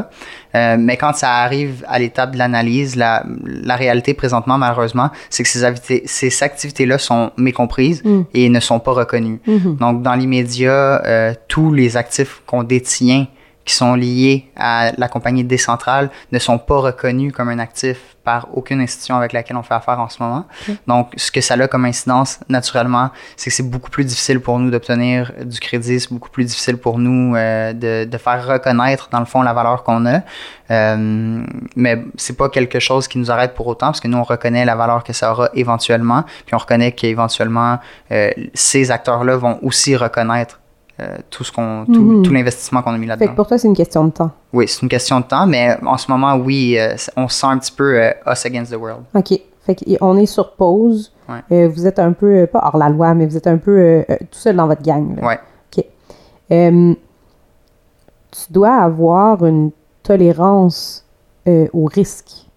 [0.55, 5.49] mais quand ça arrive à l'étape de l'analyse, la, la réalité présentement, malheureusement, c'est que
[5.49, 8.22] ces, ces activités-là sont mécomprises hmm.
[8.32, 9.41] et ne sont pas reconnues.
[9.47, 13.26] Donc, dans les médias, tous les actifs qu'on détient
[13.68, 18.48] qui sont liés à la compagnie décentrale ne sont pas reconnus comme un actif par
[18.54, 20.46] aucune institution avec laquelle on fait affaire en ce moment.
[20.86, 24.58] Donc, ce que ça a comme incidence, naturellement, c'est que c'est beaucoup plus difficile pour
[24.58, 29.10] nous d'obtenir du crédit, c'est beaucoup plus difficile pour nous euh, de, de, faire reconnaître,
[29.10, 30.20] dans le fond, la valeur qu'on a.
[30.70, 31.44] Euh,
[31.76, 34.64] mais c'est pas quelque chose qui nous arrête pour autant, parce que nous, on reconnaît
[34.64, 37.78] la valeur que ça aura éventuellement, puis on reconnaît qu'éventuellement,
[38.12, 40.58] euh, ces acteurs-là vont aussi reconnaître
[41.01, 42.22] euh, tout ce qu'on, tout, mhm.
[42.24, 43.26] tout l'investissement qu'on a mis là-dedans.
[43.26, 44.32] Fait que pour toi, c'est une question de temps.
[44.53, 47.59] Oui, c'est une question de temps, mais en ce moment, oui, euh, on sent un
[47.59, 49.03] petit peu euh, us against the world.
[49.14, 49.40] OK.
[49.64, 51.12] Fait qu'on est sur pause.
[51.51, 54.57] vous êtes un peu, pas hors la loi, mais vous êtes un peu tout seul
[54.57, 55.18] dans votre gang.
[55.22, 55.34] Oui.
[55.76, 55.84] OK.
[58.30, 59.70] tu dois avoir une
[60.03, 61.05] tolérance
[61.46, 62.47] au risque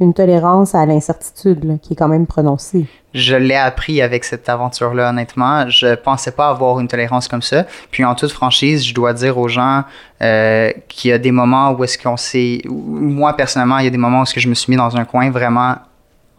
[0.00, 2.86] une tolérance à l'incertitude qui est quand même prononcée.
[3.12, 5.68] Je l'ai appris avec cette aventure-là, honnêtement.
[5.68, 7.66] Je pensais pas avoir une tolérance comme ça.
[7.90, 9.82] Puis en toute franchise, je dois dire aux gens
[10.22, 12.62] euh, qu'il y a des moments où est-ce qu'on s'est...
[12.66, 14.96] Moi, personnellement, il y a des moments où est-ce que je me suis mis dans
[14.96, 15.76] un coin vraiment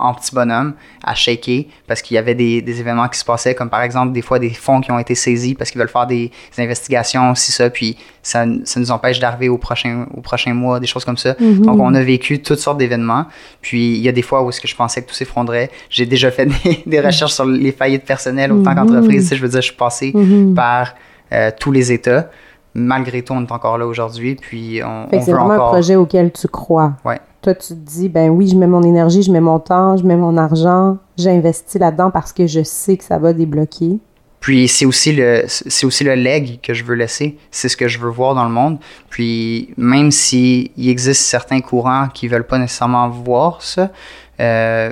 [0.02, 0.74] en petit bonhomme
[1.04, 4.12] à shaker parce qu'il y avait des, des, événements qui se passaient, comme par exemple
[4.14, 7.52] des fois des fonds qui ont été saisis parce qu'ils veulent faire des, investigations, si
[7.52, 11.18] ça, puis ça, ça nous empêche d'arriver au prochain, au prochain mois, des choses comme
[11.18, 11.34] ça.
[11.34, 11.62] Mm-hmm.
[11.62, 13.26] Donc on a vécu toutes sortes d'événements.
[13.62, 15.70] Puis il y a des fois où est-ce que je pensais que tout s'effondrait.
[15.89, 18.76] J'ai déjà fait des, des, recherches sur les faillites personnelles autant mm-hmm.
[18.76, 19.34] qu'entreprise.
[19.34, 20.54] je veux dire, je suis passé mm-hmm.
[20.54, 20.95] par
[21.32, 22.30] euh, tous les États
[22.74, 26.32] malgré tout, on est encore là aujourd'hui, puis on, fait c'est vraiment un projet auquel
[26.32, 26.93] tu crois.
[27.05, 27.19] Ouais.
[27.41, 30.03] Toi, tu te dis, ben oui, je mets mon énergie, je mets mon temps, je
[30.03, 33.97] mets mon argent, j'investis là-dedans parce que je sais que ça va débloquer.
[34.41, 37.88] Puis c'est aussi le c'est aussi le leg que je veux laisser, c'est ce que
[37.88, 38.80] je veux voir dans le monde.
[39.09, 43.91] Puis même s'il existe certains courants qui veulent pas nécessairement voir ça,
[44.39, 44.91] euh,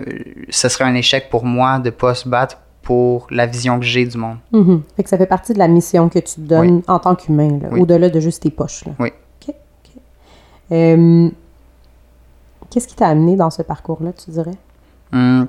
[0.49, 2.59] ce serait un échec pour moi de pas se battre
[2.89, 4.37] pour la vision que j'ai du monde.
[4.51, 7.59] Mm Fait que ça fait partie de la mission que tu donnes en tant qu'humain,
[7.77, 8.83] au-delà de juste tes poches.
[8.83, 8.93] Là.
[8.97, 9.09] Oui.
[9.47, 9.53] OK.
[10.71, 11.29] Euh,
[12.71, 14.57] qu'est-ce qui t'a amené dans ce parcours-là, tu dirais?
[15.13, 15.45] Hum,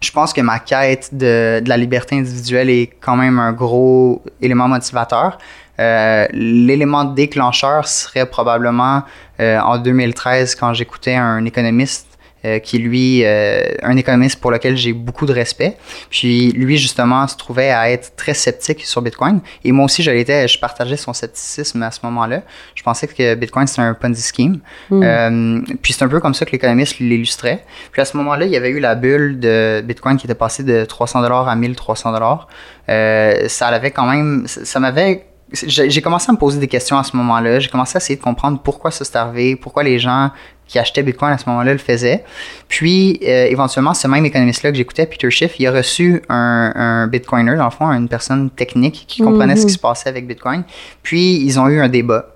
[0.00, 4.22] je pense que ma quête de, de, la liberté individuelle est quand même un gros
[4.40, 5.38] élément motivateur.
[5.80, 9.02] Euh, l'élément déclencheur serait probablement
[9.40, 12.13] euh, en 2013 quand j'écoutais un économiste
[12.44, 15.76] euh, qui lui, euh, un économiste pour lequel j'ai beaucoup de respect.
[16.10, 19.40] Puis lui, justement, se trouvait à être très sceptique sur Bitcoin.
[19.64, 22.42] Et moi aussi, je l'étais, je partageais son scepticisme à ce moment-là.
[22.74, 24.60] Je pensais que Bitcoin, c'était un Ponzi scheme.
[24.90, 25.02] Hmm.
[25.02, 27.64] Euh, puis c'est un peu comme ça que l'économiste l'illustrait.
[27.92, 30.64] Puis à ce moment-là, il y avait eu la bulle de Bitcoin qui était passée
[30.64, 32.48] de 300 dollars à 1300 dollars.
[32.86, 35.24] ça avait quand même, ça m'avait
[35.54, 37.60] j'ai commencé à me poser des questions à ce moment-là.
[37.60, 40.30] J'ai commencé à essayer de comprendre pourquoi ça s'est arrivé, pourquoi les gens
[40.66, 42.24] qui achetaient Bitcoin à ce moment-là le faisaient.
[42.68, 47.06] Puis, euh, éventuellement, ce même économiste-là que j'écoutais, Peter Schiff, il a reçu un, un,
[47.06, 49.74] Bitcoiner, dans le fond, une personne technique qui comprenait ce qui mhm.
[49.74, 50.64] se passait avec Bitcoin.
[51.02, 52.34] Puis, ils ont eu un débat.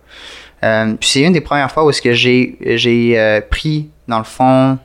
[0.62, 4.18] Euh, puis, c'est une des premières fois où est-ce que j'ai, j'ai euh, pris, dans
[4.18, 4.78] le fond,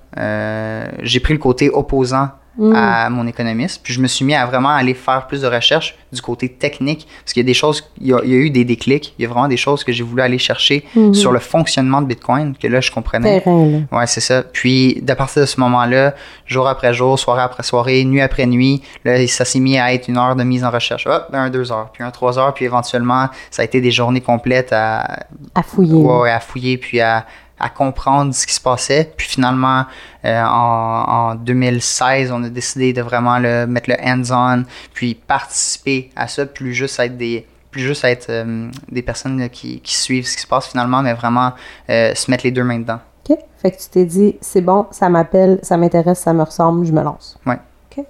[1.02, 2.76] j'ai pris le côté opposant Mm.
[2.76, 3.82] à mon économiste.
[3.84, 7.08] Puis je me suis mis à vraiment aller faire plus de recherches du côté technique.
[7.24, 9.16] Parce qu'il y a des choses, il y a, eu des déclics.
[9.18, 11.16] Il y a vraiment des choses que j'ai voulu aller chercher mm-hmm.
[11.16, 13.42] sur le fonctionnement de Bitcoin, que là, je comprenais.
[13.42, 14.44] Terrain, Ouais, c'est ça.
[14.44, 16.14] Puis, à partir de ce moment-là,
[16.46, 20.08] jour après jour, soirée après soirée, nuit après nuit, là, ça s'est mis à être
[20.08, 21.08] une heure de mise en recherche.
[21.08, 24.22] Hop, un deux heures, puis un trois heures, puis éventuellement, ça a été des journées
[24.22, 25.26] complètes à...
[25.56, 25.96] À fouiller.
[25.96, 27.26] Ouais, à fouiller, puis à,
[27.64, 29.14] à comprendre ce qui se passait.
[29.16, 29.86] Puis finalement,
[30.26, 36.28] euh, en, 2016, on a décidé de vraiment le, mettre le hands-on, puis participer à
[36.28, 40.36] ça, plus juste être des plus juste être euh, des personnes qui, qui, suivent ce
[40.36, 41.54] qui se passe finalement, mais vraiment
[41.90, 43.00] euh, se mettre les deux mains dedans.
[43.28, 43.36] OK.
[43.58, 46.92] Fait que tu t'es dit, c'est bon, ça m'appelle, ça m'intéresse, ça me ressemble, je
[46.92, 47.40] me lance.
[47.48, 47.56] Oui.
[47.90, 48.06] OK.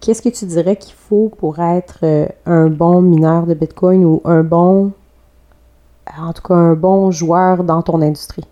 [0.00, 2.04] Qu'est-ce que tu dirais qu'il faut pour être
[2.46, 4.92] un bon mineur de Bitcoin ou un bon
[6.20, 8.44] en tout cas un bon joueur dans ton industrie?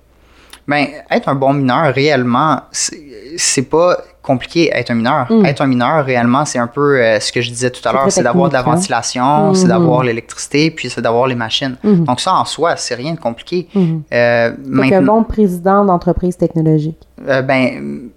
[0.69, 5.31] Ben, être un bon mineur, réellement, c'est pas compliqué être un mineur.
[5.31, 5.45] Hmm.
[5.45, 8.11] Être un mineur, réellement, c'est un peu euh, ce que je disais tout à l'heure,
[8.11, 8.75] c'est d'avoir de la hein?
[8.75, 9.69] ventilation, c'est hmm.
[9.69, 11.77] d'avoir l'électricité, puis c'est d'avoir les machines.
[11.85, 12.03] Hmm.
[12.03, 13.69] Donc ça, en soi, c'est rien de compliqué.
[14.13, 16.99] Euh, un bon président d'entreprise technologique.
[17.29, 18.11] Euh, ben,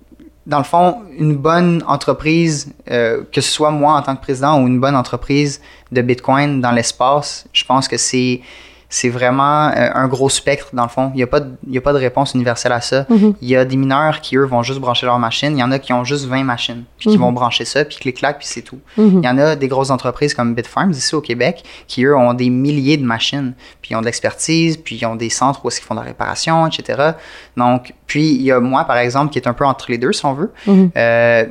[0.49, 4.59] dans le fond, une bonne entreprise, euh, que ce soit moi en tant que président
[4.59, 5.61] ou une bonne entreprise
[5.91, 8.41] de Bitcoin dans l'espace, je pense que c'est
[8.89, 11.11] c'est vraiment euh, un gros spectre dans le fond.
[11.13, 13.05] Il n'y a, pas de, a pas de réponse universelle à ça.
[13.07, 13.35] Mhm.
[13.39, 15.55] Il y a des mineurs qui, eux, vont juste brancher leur machine.
[15.55, 17.23] Il y en a qui ont juste 20 machines, puis qui mhm.
[17.23, 18.79] vont brancher ça, puis clic-clac, puis c'est tout.
[18.97, 19.19] Mhm.
[19.21, 22.33] Il y en a des grosses entreprises comme Bitfarms ici au Québec qui, eux, ont
[22.33, 25.69] des milliers de machines, puis ils ont de l'expertise, puis ils ont des centres où
[25.69, 27.11] ils font de la réparation, etc.
[27.57, 30.13] Donc, puis il y a moi, par exemple, qui est un peu entre les deux,
[30.13, 30.51] si on veut.
[30.67, 31.45] Euh,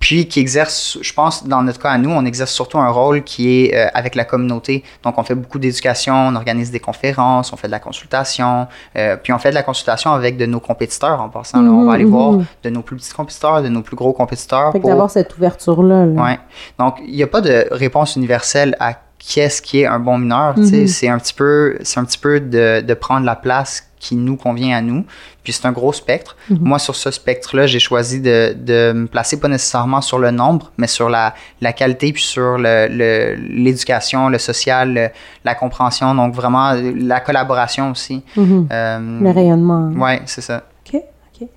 [0.00, 3.22] puis qui exerce, je pense, dans notre cas à nous, on exerce surtout un rôle
[3.22, 4.82] qui est euh, avec la communauté.
[5.04, 9.16] Donc, on fait beaucoup d'éducation, on organise des conférences, on fait de la consultation, euh,
[9.22, 11.60] puis on fait de la consultation avec de nos compétiteurs en passant.
[11.62, 12.44] on va aller Mhm, voir mhm.
[12.64, 14.72] de nos plus petits compétiteurs, de nos plus gros compétiteurs.
[14.72, 16.06] Fait pour- d'avoir cette ouverture-là.
[16.06, 16.22] là.
[16.22, 16.38] Ouais.
[16.78, 20.56] Donc, il n'y a pas de réponse universelle à qu'est-ce qui est un bon mineur.
[20.58, 20.86] Mhm.
[20.86, 24.36] C'est un petit peu, c'est un petit peu de, de prendre la place qui nous
[24.36, 25.04] convient à nous.
[25.44, 26.36] Puis c'est un gros spectre.
[26.48, 26.58] Mhm.
[26.62, 30.72] Moi, sur ce spectre-là, j'ai choisi de, de me placer pas nécessairement sur le nombre,
[30.78, 35.08] mais sur la, la qualité, puis sur le- le- l'éducation, le, social, le-
[35.44, 36.14] la compréhension.
[36.14, 38.22] Donc, vraiment, la collaboration aussi.
[38.36, 38.66] Mhm.
[38.72, 39.90] Euh, Le rayonnement.
[40.02, 40.62] ouais, c'est ça.
[40.92, 41.00] OK,
[41.42, 41.48] OK.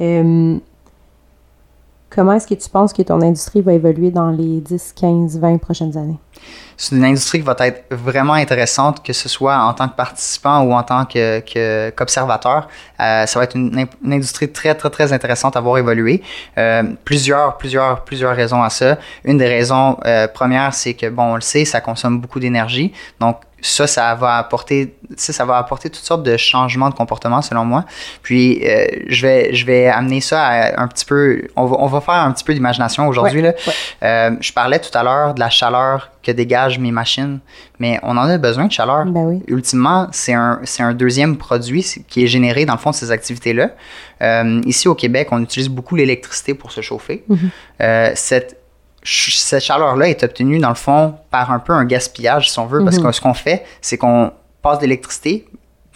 [0.00, 0.58] Euh,
[2.10, 5.58] comment est-ce que tu penses que ton industrie va évoluer dans les 10, 15, 20
[5.58, 6.18] prochaines années?
[6.76, 10.60] C'est une industrie qui va être vraiment intéressante, que ce soit en tant que participant
[10.60, 12.68] ou en tant que, que- qu'observateur.
[13.00, 16.22] Euh, ça va être une, une industrie très, très, très intéressante à voir évoluer.
[16.58, 18.98] Euh, plusieurs, plusieurs, plusieurs raisons à ça.
[19.24, 22.92] Une des raisons euh, premières, c'est que, bon, on le sait, ça consomme beaucoup d'énergie.
[23.20, 27.40] Donc, ça, ça va apporter, ça, ça va apporter toutes sortes de changements de comportement,
[27.40, 27.84] selon moi.
[28.22, 31.86] Puis, euh, je, vais, je vais amener ça à un petit peu, on va, on
[31.86, 33.40] va faire un petit peu d'imagination aujourd'hui.
[33.42, 33.54] là.
[34.02, 37.38] Euh, je parlais tout à l'heure de la chaleur que dégagent mes machines,
[37.78, 39.04] mais on en a besoin de chaleur.
[39.06, 39.42] Ben oui.
[39.46, 43.10] Ultimement, c'est un, c'est un deuxième produit qui est généré dans le fond de ces
[43.10, 43.70] activités-là.
[44.22, 47.24] Euh, ici au Québec, on utilise beaucoup l'électricité pour se chauffer.
[47.28, 47.50] Mhm.
[47.82, 48.58] Euh, cette,
[49.04, 52.82] cette chaleur-là est obtenue dans le fond par un peu un gaspillage, si on veut,
[52.84, 53.04] parce Mhm.
[53.04, 55.46] que ce qu'on fait, c'est qu'on passe de l'électricité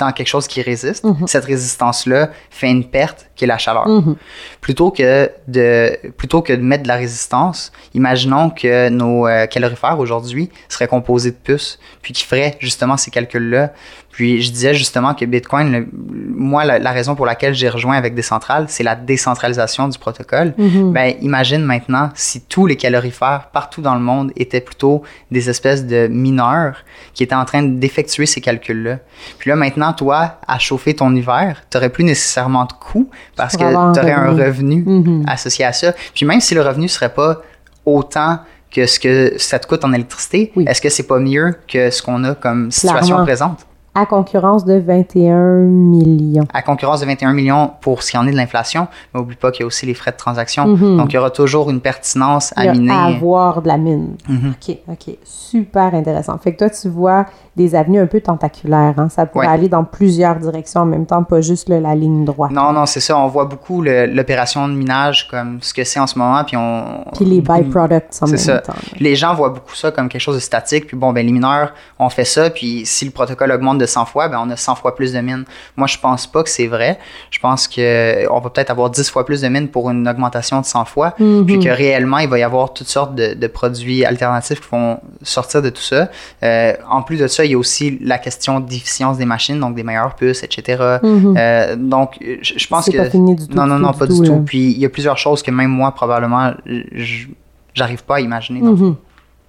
[0.00, 1.04] dans quelque chose qui résiste.
[1.04, 1.26] Mhm.
[1.26, 4.16] Cette résistance-là fait une perte qui est la chaleur Mhm.
[4.60, 9.98] plutôt que de plutôt que de mettre de la résistance, imaginons que nos euh, calorifères
[9.98, 13.72] aujourd'hui seraient composés de puces, puis qui feraient justement ces calculs-là.
[14.20, 17.96] Puis je disais justement que Bitcoin, le- moi, la, la raison pour laquelle j'ai rejoint
[17.96, 20.52] avec Décentral, c'est la décentralisation du protocole.
[20.58, 20.92] Mhm.
[20.92, 25.00] Ben, imagine maintenant si tous les calorifères partout dans le monde étaient plutôt
[25.30, 28.98] des espèces de mineurs qui étaient en train d'effectuer ces calculs-là.
[29.38, 33.56] Puis là, maintenant, toi, à chauffer ton hiver, tu n'aurais plus nécessairement de coûts parce
[33.56, 33.60] que
[33.94, 34.84] tu aurais un revenu.
[34.86, 35.24] Mhm.
[35.28, 35.94] associé à ça.
[36.14, 37.40] Puis même si le revenu serait pas
[37.86, 38.40] autant
[38.70, 40.64] que ce que ça te coûte en électricité, Oui.
[40.68, 43.24] est-ce que c'est pas mieux que ce qu'on a comme situation Clairement.
[43.24, 43.66] présente?
[43.94, 45.34] À concurrence de 21
[45.64, 46.46] millions.
[46.54, 49.50] À concurrence de 21 millions pour ce qui en est de l'inflation, mais oublie pas
[49.50, 50.68] qu'il y a aussi les frais de transaction.
[50.68, 50.96] Mhm.
[50.96, 52.92] Donc il y aura toujours une pertinence Il à y a miner.
[52.92, 54.16] à avoir de la mine.
[54.28, 54.52] Mhm.
[54.68, 55.16] OK, OK.
[55.24, 56.38] Super intéressant.
[56.38, 57.26] Fait que toi, tu vois
[57.56, 58.94] des avenues un peu tentaculaires.
[58.96, 59.08] Hein?
[59.08, 59.52] Ça pourrait Ouais.
[59.52, 62.52] aller dans plusieurs directions en même temps, pas juste la ligne droite.
[62.52, 63.18] Non, non, c'est ça.
[63.18, 67.04] On voit beaucoup l'opération de minage comme ce que c'est en ce moment, puis on.
[67.16, 68.58] Puis les byproducts en C'est même ça.
[68.58, 68.72] temps.
[69.00, 71.72] Les gens voient beaucoup ça comme quelque chose de statique, puis bon, ben les mineurs,
[71.98, 74.76] on fait ça, puis si le protocole augmente de 100 fois, ben on a 100
[74.76, 75.44] fois plus de mines.
[75.76, 76.98] Moi, je pense pas que c'est vrai.
[77.30, 80.60] Je pense que on va peut-être avoir 10 fois plus de mines pour une augmentation
[80.60, 81.46] de 100 fois, Mhm.
[81.46, 85.00] puis que réellement, il va y avoir toutes sortes de, de produits alternatifs qui vont
[85.22, 86.08] sortir de tout ça.
[86.42, 89.74] Euh, en plus de ça, il y a aussi la question d'efficience des machines, donc
[89.74, 90.98] des meilleures puces, etc.
[91.02, 91.34] Mhm.
[91.36, 92.96] Euh, donc, je, je pense que...
[92.96, 94.42] pas fini du tout, Non, non, non, pas du tout.
[94.44, 97.26] Puis il y a plusieurs choses que même moi, probablement, je-
[97.74, 98.60] j'arrive pas à imaginer.
[98.60, 98.96] Mhm.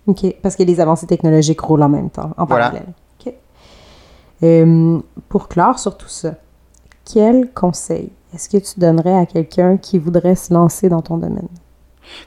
[0.07, 0.25] OK.
[0.41, 2.65] Parce que les avancées technologiques roulent en même temps, en Voilà.
[2.69, 2.87] parallèle.
[4.43, 6.33] Euh, pour clore sur tout ça,
[7.11, 11.47] quel conseil est-ce que tu donnerais à quelqu'un qui voudrait se lancer dans ton domaine?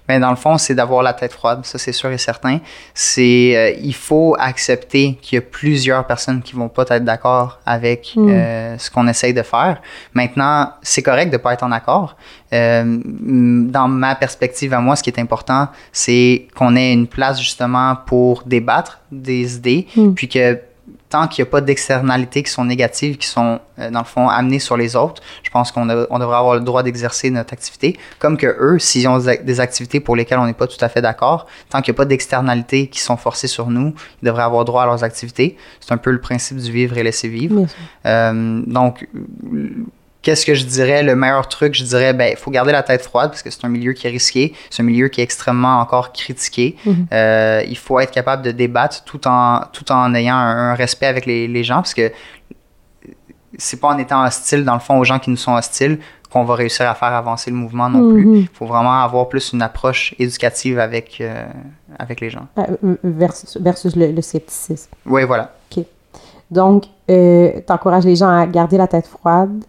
[0.09, 2.61] Mais dans le fond, c'est d'avoir la tête froide, ça c'est sûr et certain.
[2.95, 7.59] C'est, euh, il faut accepter qu'il y a plusieurs personnes qui vont pas être d'accord
[7.67, 8.29] avec Mm.
[8.31, 9.83] euh, ce qu'on essaye de faire.
[10.15, 12.17] Maintenant, c'est correct de pas être en accord.
[12.53, 17.39] Euh, dans ma perspective à moi, ce qui est important, c'est qu'on ait une place
[17.41, 20.13] justement pour débattre des idées, Mm.
[20.15, 20.59] puis que
[21.15, 24.29] tant qu'il n'y a pas d'externalités qui sont négatives, qui sont, euh, dans le fond,
[24.29, 27.89] amenées sur les autres, je pense qu'on on devrait avoir le droit d'exercer notre activité.
[28.19, 30.83] Comme que eux, s'ils ont des ac- des activités pour lesquelles on n'est pas tout
[30.89, 34.27] à fait d'accord, tant qu'il n'y a pas d'externalités qui sont forcées sur nous, ils
[34.27, 35.57] devraient avoir droit à leurs activités.
[35.81, 37.55] C'est un peu le principe du vivre et laisser vivre.
[38.07, 39.07] Euh, donc,
[40.25, 41.05] qu'est-ce que je dirais?
[41.05, 43.65] Le meilleur truc, je dirais, ben, il faut garder la tête froide parce que c'est
[43.65, 44.55] un milieu qui est risqué.
[44.71, 46.77] C'est un milieu qui est extrêmement encore critiqué.
[46.85, 47.07] Mhm.
[47.13, 51.07] Euh, il faut être capable de débattre tout en, tout en ayant un, un respect
[51.07, 52.11] avec les, les gens parce que
[53.57, 56.01] c'est pas en étant hostile, dans le fond, aux gens qui nous sont hostiles
[56.33, 58.27] qu'on va réussir à faire avancer le mouvement non plus.
[58.27, 58.35] Mhm.
[58.35, 61.45] Il faut vraiment avoir plus une approche éducative avec, euh,
[61.97, 62.49] avec les gens.
[62.59, 64.91] Euh, versus, versus le, le scepticisme.
[65.07, 65.53] Oui, voilà.
[66.51, 69.65] Donc, euh, tu encourages les gens à garder la tête froide,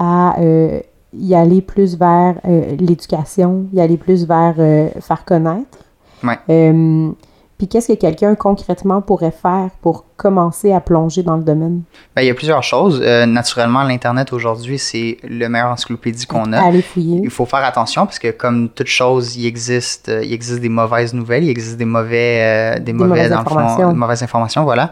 [0.00, 0.80] à euh,
[1.12, 5.78] y aller plus vers euh, l'éducation, y aller plus vers euh, faire connaître.
[6.24, 7.14] Ouais.
[7.58, 11.82] Puis qu'est-ce que quelqu'un concrètement pourrait faire pour commencer à plonger dans le domaine?
[12.16, 13.02] Bien, il y a plusieurs choses.
[13.02, 16.58] Naturellement, l'Internet aujourd'hui, c'est le meilleur encyclopédie qu'on a.
[16.58, 17.20] Allez fouiller.
[17.22, 21.12] Il faut faire attention parce que comme toute chose, il existe, il existe des mauvaises
[21.12, 23.88] nouvelles, il existe des mauvais, des, mauvais, mauvaises fond, informations.
[23.90, 24.90] des mauvaises informations, voilà.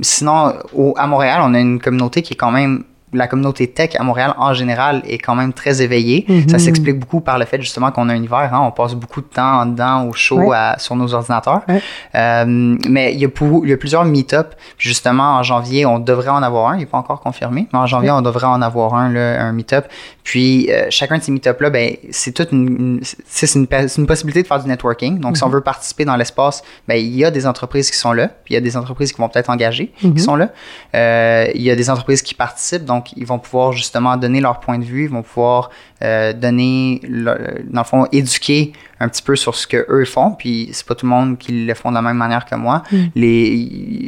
[0.00, 3.90] Sinon, au, à Montréal, on a une communauté qui est quand même la communauté tech
[3.98, 6.24] à Montréal en général est quand même très éveillée.
[6.28, 6.48] Mhm.
[6.48, 9.20] Ça s'explique beaucoup par le fait justement qu'on a un hiver, hein, on passe beaucoup
[9.20, 10.56] de temps en dedans au chaud Ouais.
[10.56, 11.62] à- sur nos ordinateurs.
[11.68, 11.80] Ouais.
[12.14, 12.44] Euh,
[12.88, 14.54] mais il y, a pour- il y a plusieurs meet-up.
[14.78, 16.74] Justement, en janvier, on devrait en avoir un.
[16.76, 19.52] Il n'est pas encore confirmé, mais en janvier, on devrait en avoir un, là, un
[19.52, 19.86] meet-up.
[20.24, 24.00] Puis euh, chacun de ces meet-up-là, ben, c'est toute une, une- c'est une, pa- c'est
[24.00, 25.20] une possibilité de faire du networking.
[25.20, 28.12] Donc, si on veut participer dans l'espace, ben, il y a des entreprises qui sont
[28.12, 28.28] là.
[28.28, 30.14] Puis il y a des entreprises qui vont peut-être engager, Mhm.
[30.14, 30.50] qui sont là.
[30.94, 34.60] Euh, il y a des entreprises qui participent, donc ils vont pouvoir justement donner leur
[34.60, 35.70] point de vue, ils vont pouvoir
[36.02, 40.32] euh, donner, le- dans le fond, éduquer un petit peu sur ce que eux font.
[40.32, 42.82] Puis c'est pas tout le monde qui le font de la même manière que moi.
[43.14, 43.48] Les,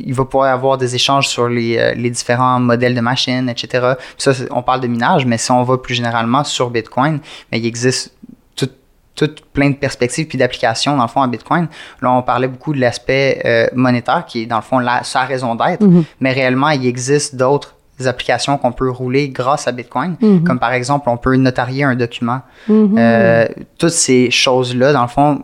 [0.06, 3.48] il va pouvoir y avoir des échanges sur les, euh, les différents modèles de machines,
[3.48, 3.94] etc.
[3.98, 7.18] Puis ça, on parle de minage, mais si on va plus généralement sur Bitcoin,
[7.50, 8.14] ben, il existe
[8.54, 8.68] tout,
[9.14, 11.68] tout plein de perspectives puis d'applications dans le fond à Bitcoin.
[12.02, 15.22] Là, on parlait beaucoup de l'aspect euh, monétaire qui est dans le fond la, sa
[15.22, 16.04] raison d'être, Mhm.
[16.20, 20.44] mais réellement, il existe d'autres applications qu'on peut rouler grâce à Bitcoin, Mhm.
[20.44, 22.40] comme par exemple, on peut notarier un document.
[22.68, 22.94] Mhm.
[22.98, 23.46] Euh,
[23.78, 25.40] toutes ces choses-là, dans le fond,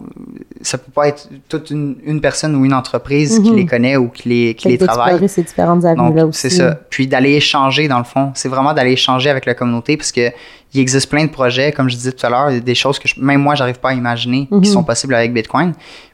[0.61, 3.57] ça peut pas être toute une, une personne ou une entreprise qui Mhm.
[3.57, 5.29] les connaît ou qui les, qui Fait les que travaille.
[5.29, 6.41] ces différentes avenues-là aussi.
[6.41, 6.79] c'est ça.
[6.91, 8.33] Puis d'aller échanger, dans le fond.
[8.35, 10.31] C'est vraiment d'aller échanger avec la communauté parce que
[10.75, 13.21] il existe plein de projets, comme je disais tout à l'heure, des choses que je-
[13.21, 15.73] même moi, j'arrive pas à imaginer qui sont possibles avec Bitcoin.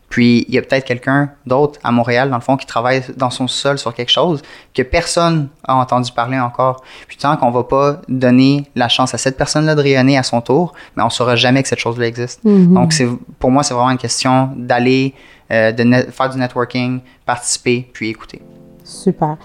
[0.08, 3.30] Puis il y a peut-être quelqu'un d'autre à Montréal, dans le fond, qui travaille dans
[3.30, 4.42] son sol sur quelque chose
[4.74, 6.82] que personne a entendu parler encore.
[7.06, 10.40] Puis tant qu'on va pas donner la chance à cette personne-là de rayonner à son
[10.40, 12.42] tour, mais on saura jamais que cette chose-là existe.
[12.44, 12.74] Mhm.
[12.74, 15.14] Donc c'est pour moi, c'est vraiment une question d'aller
[15.50, 18.42] euh, de faire du networking, participer, puis écouter.
[18.84, 19.36] Super.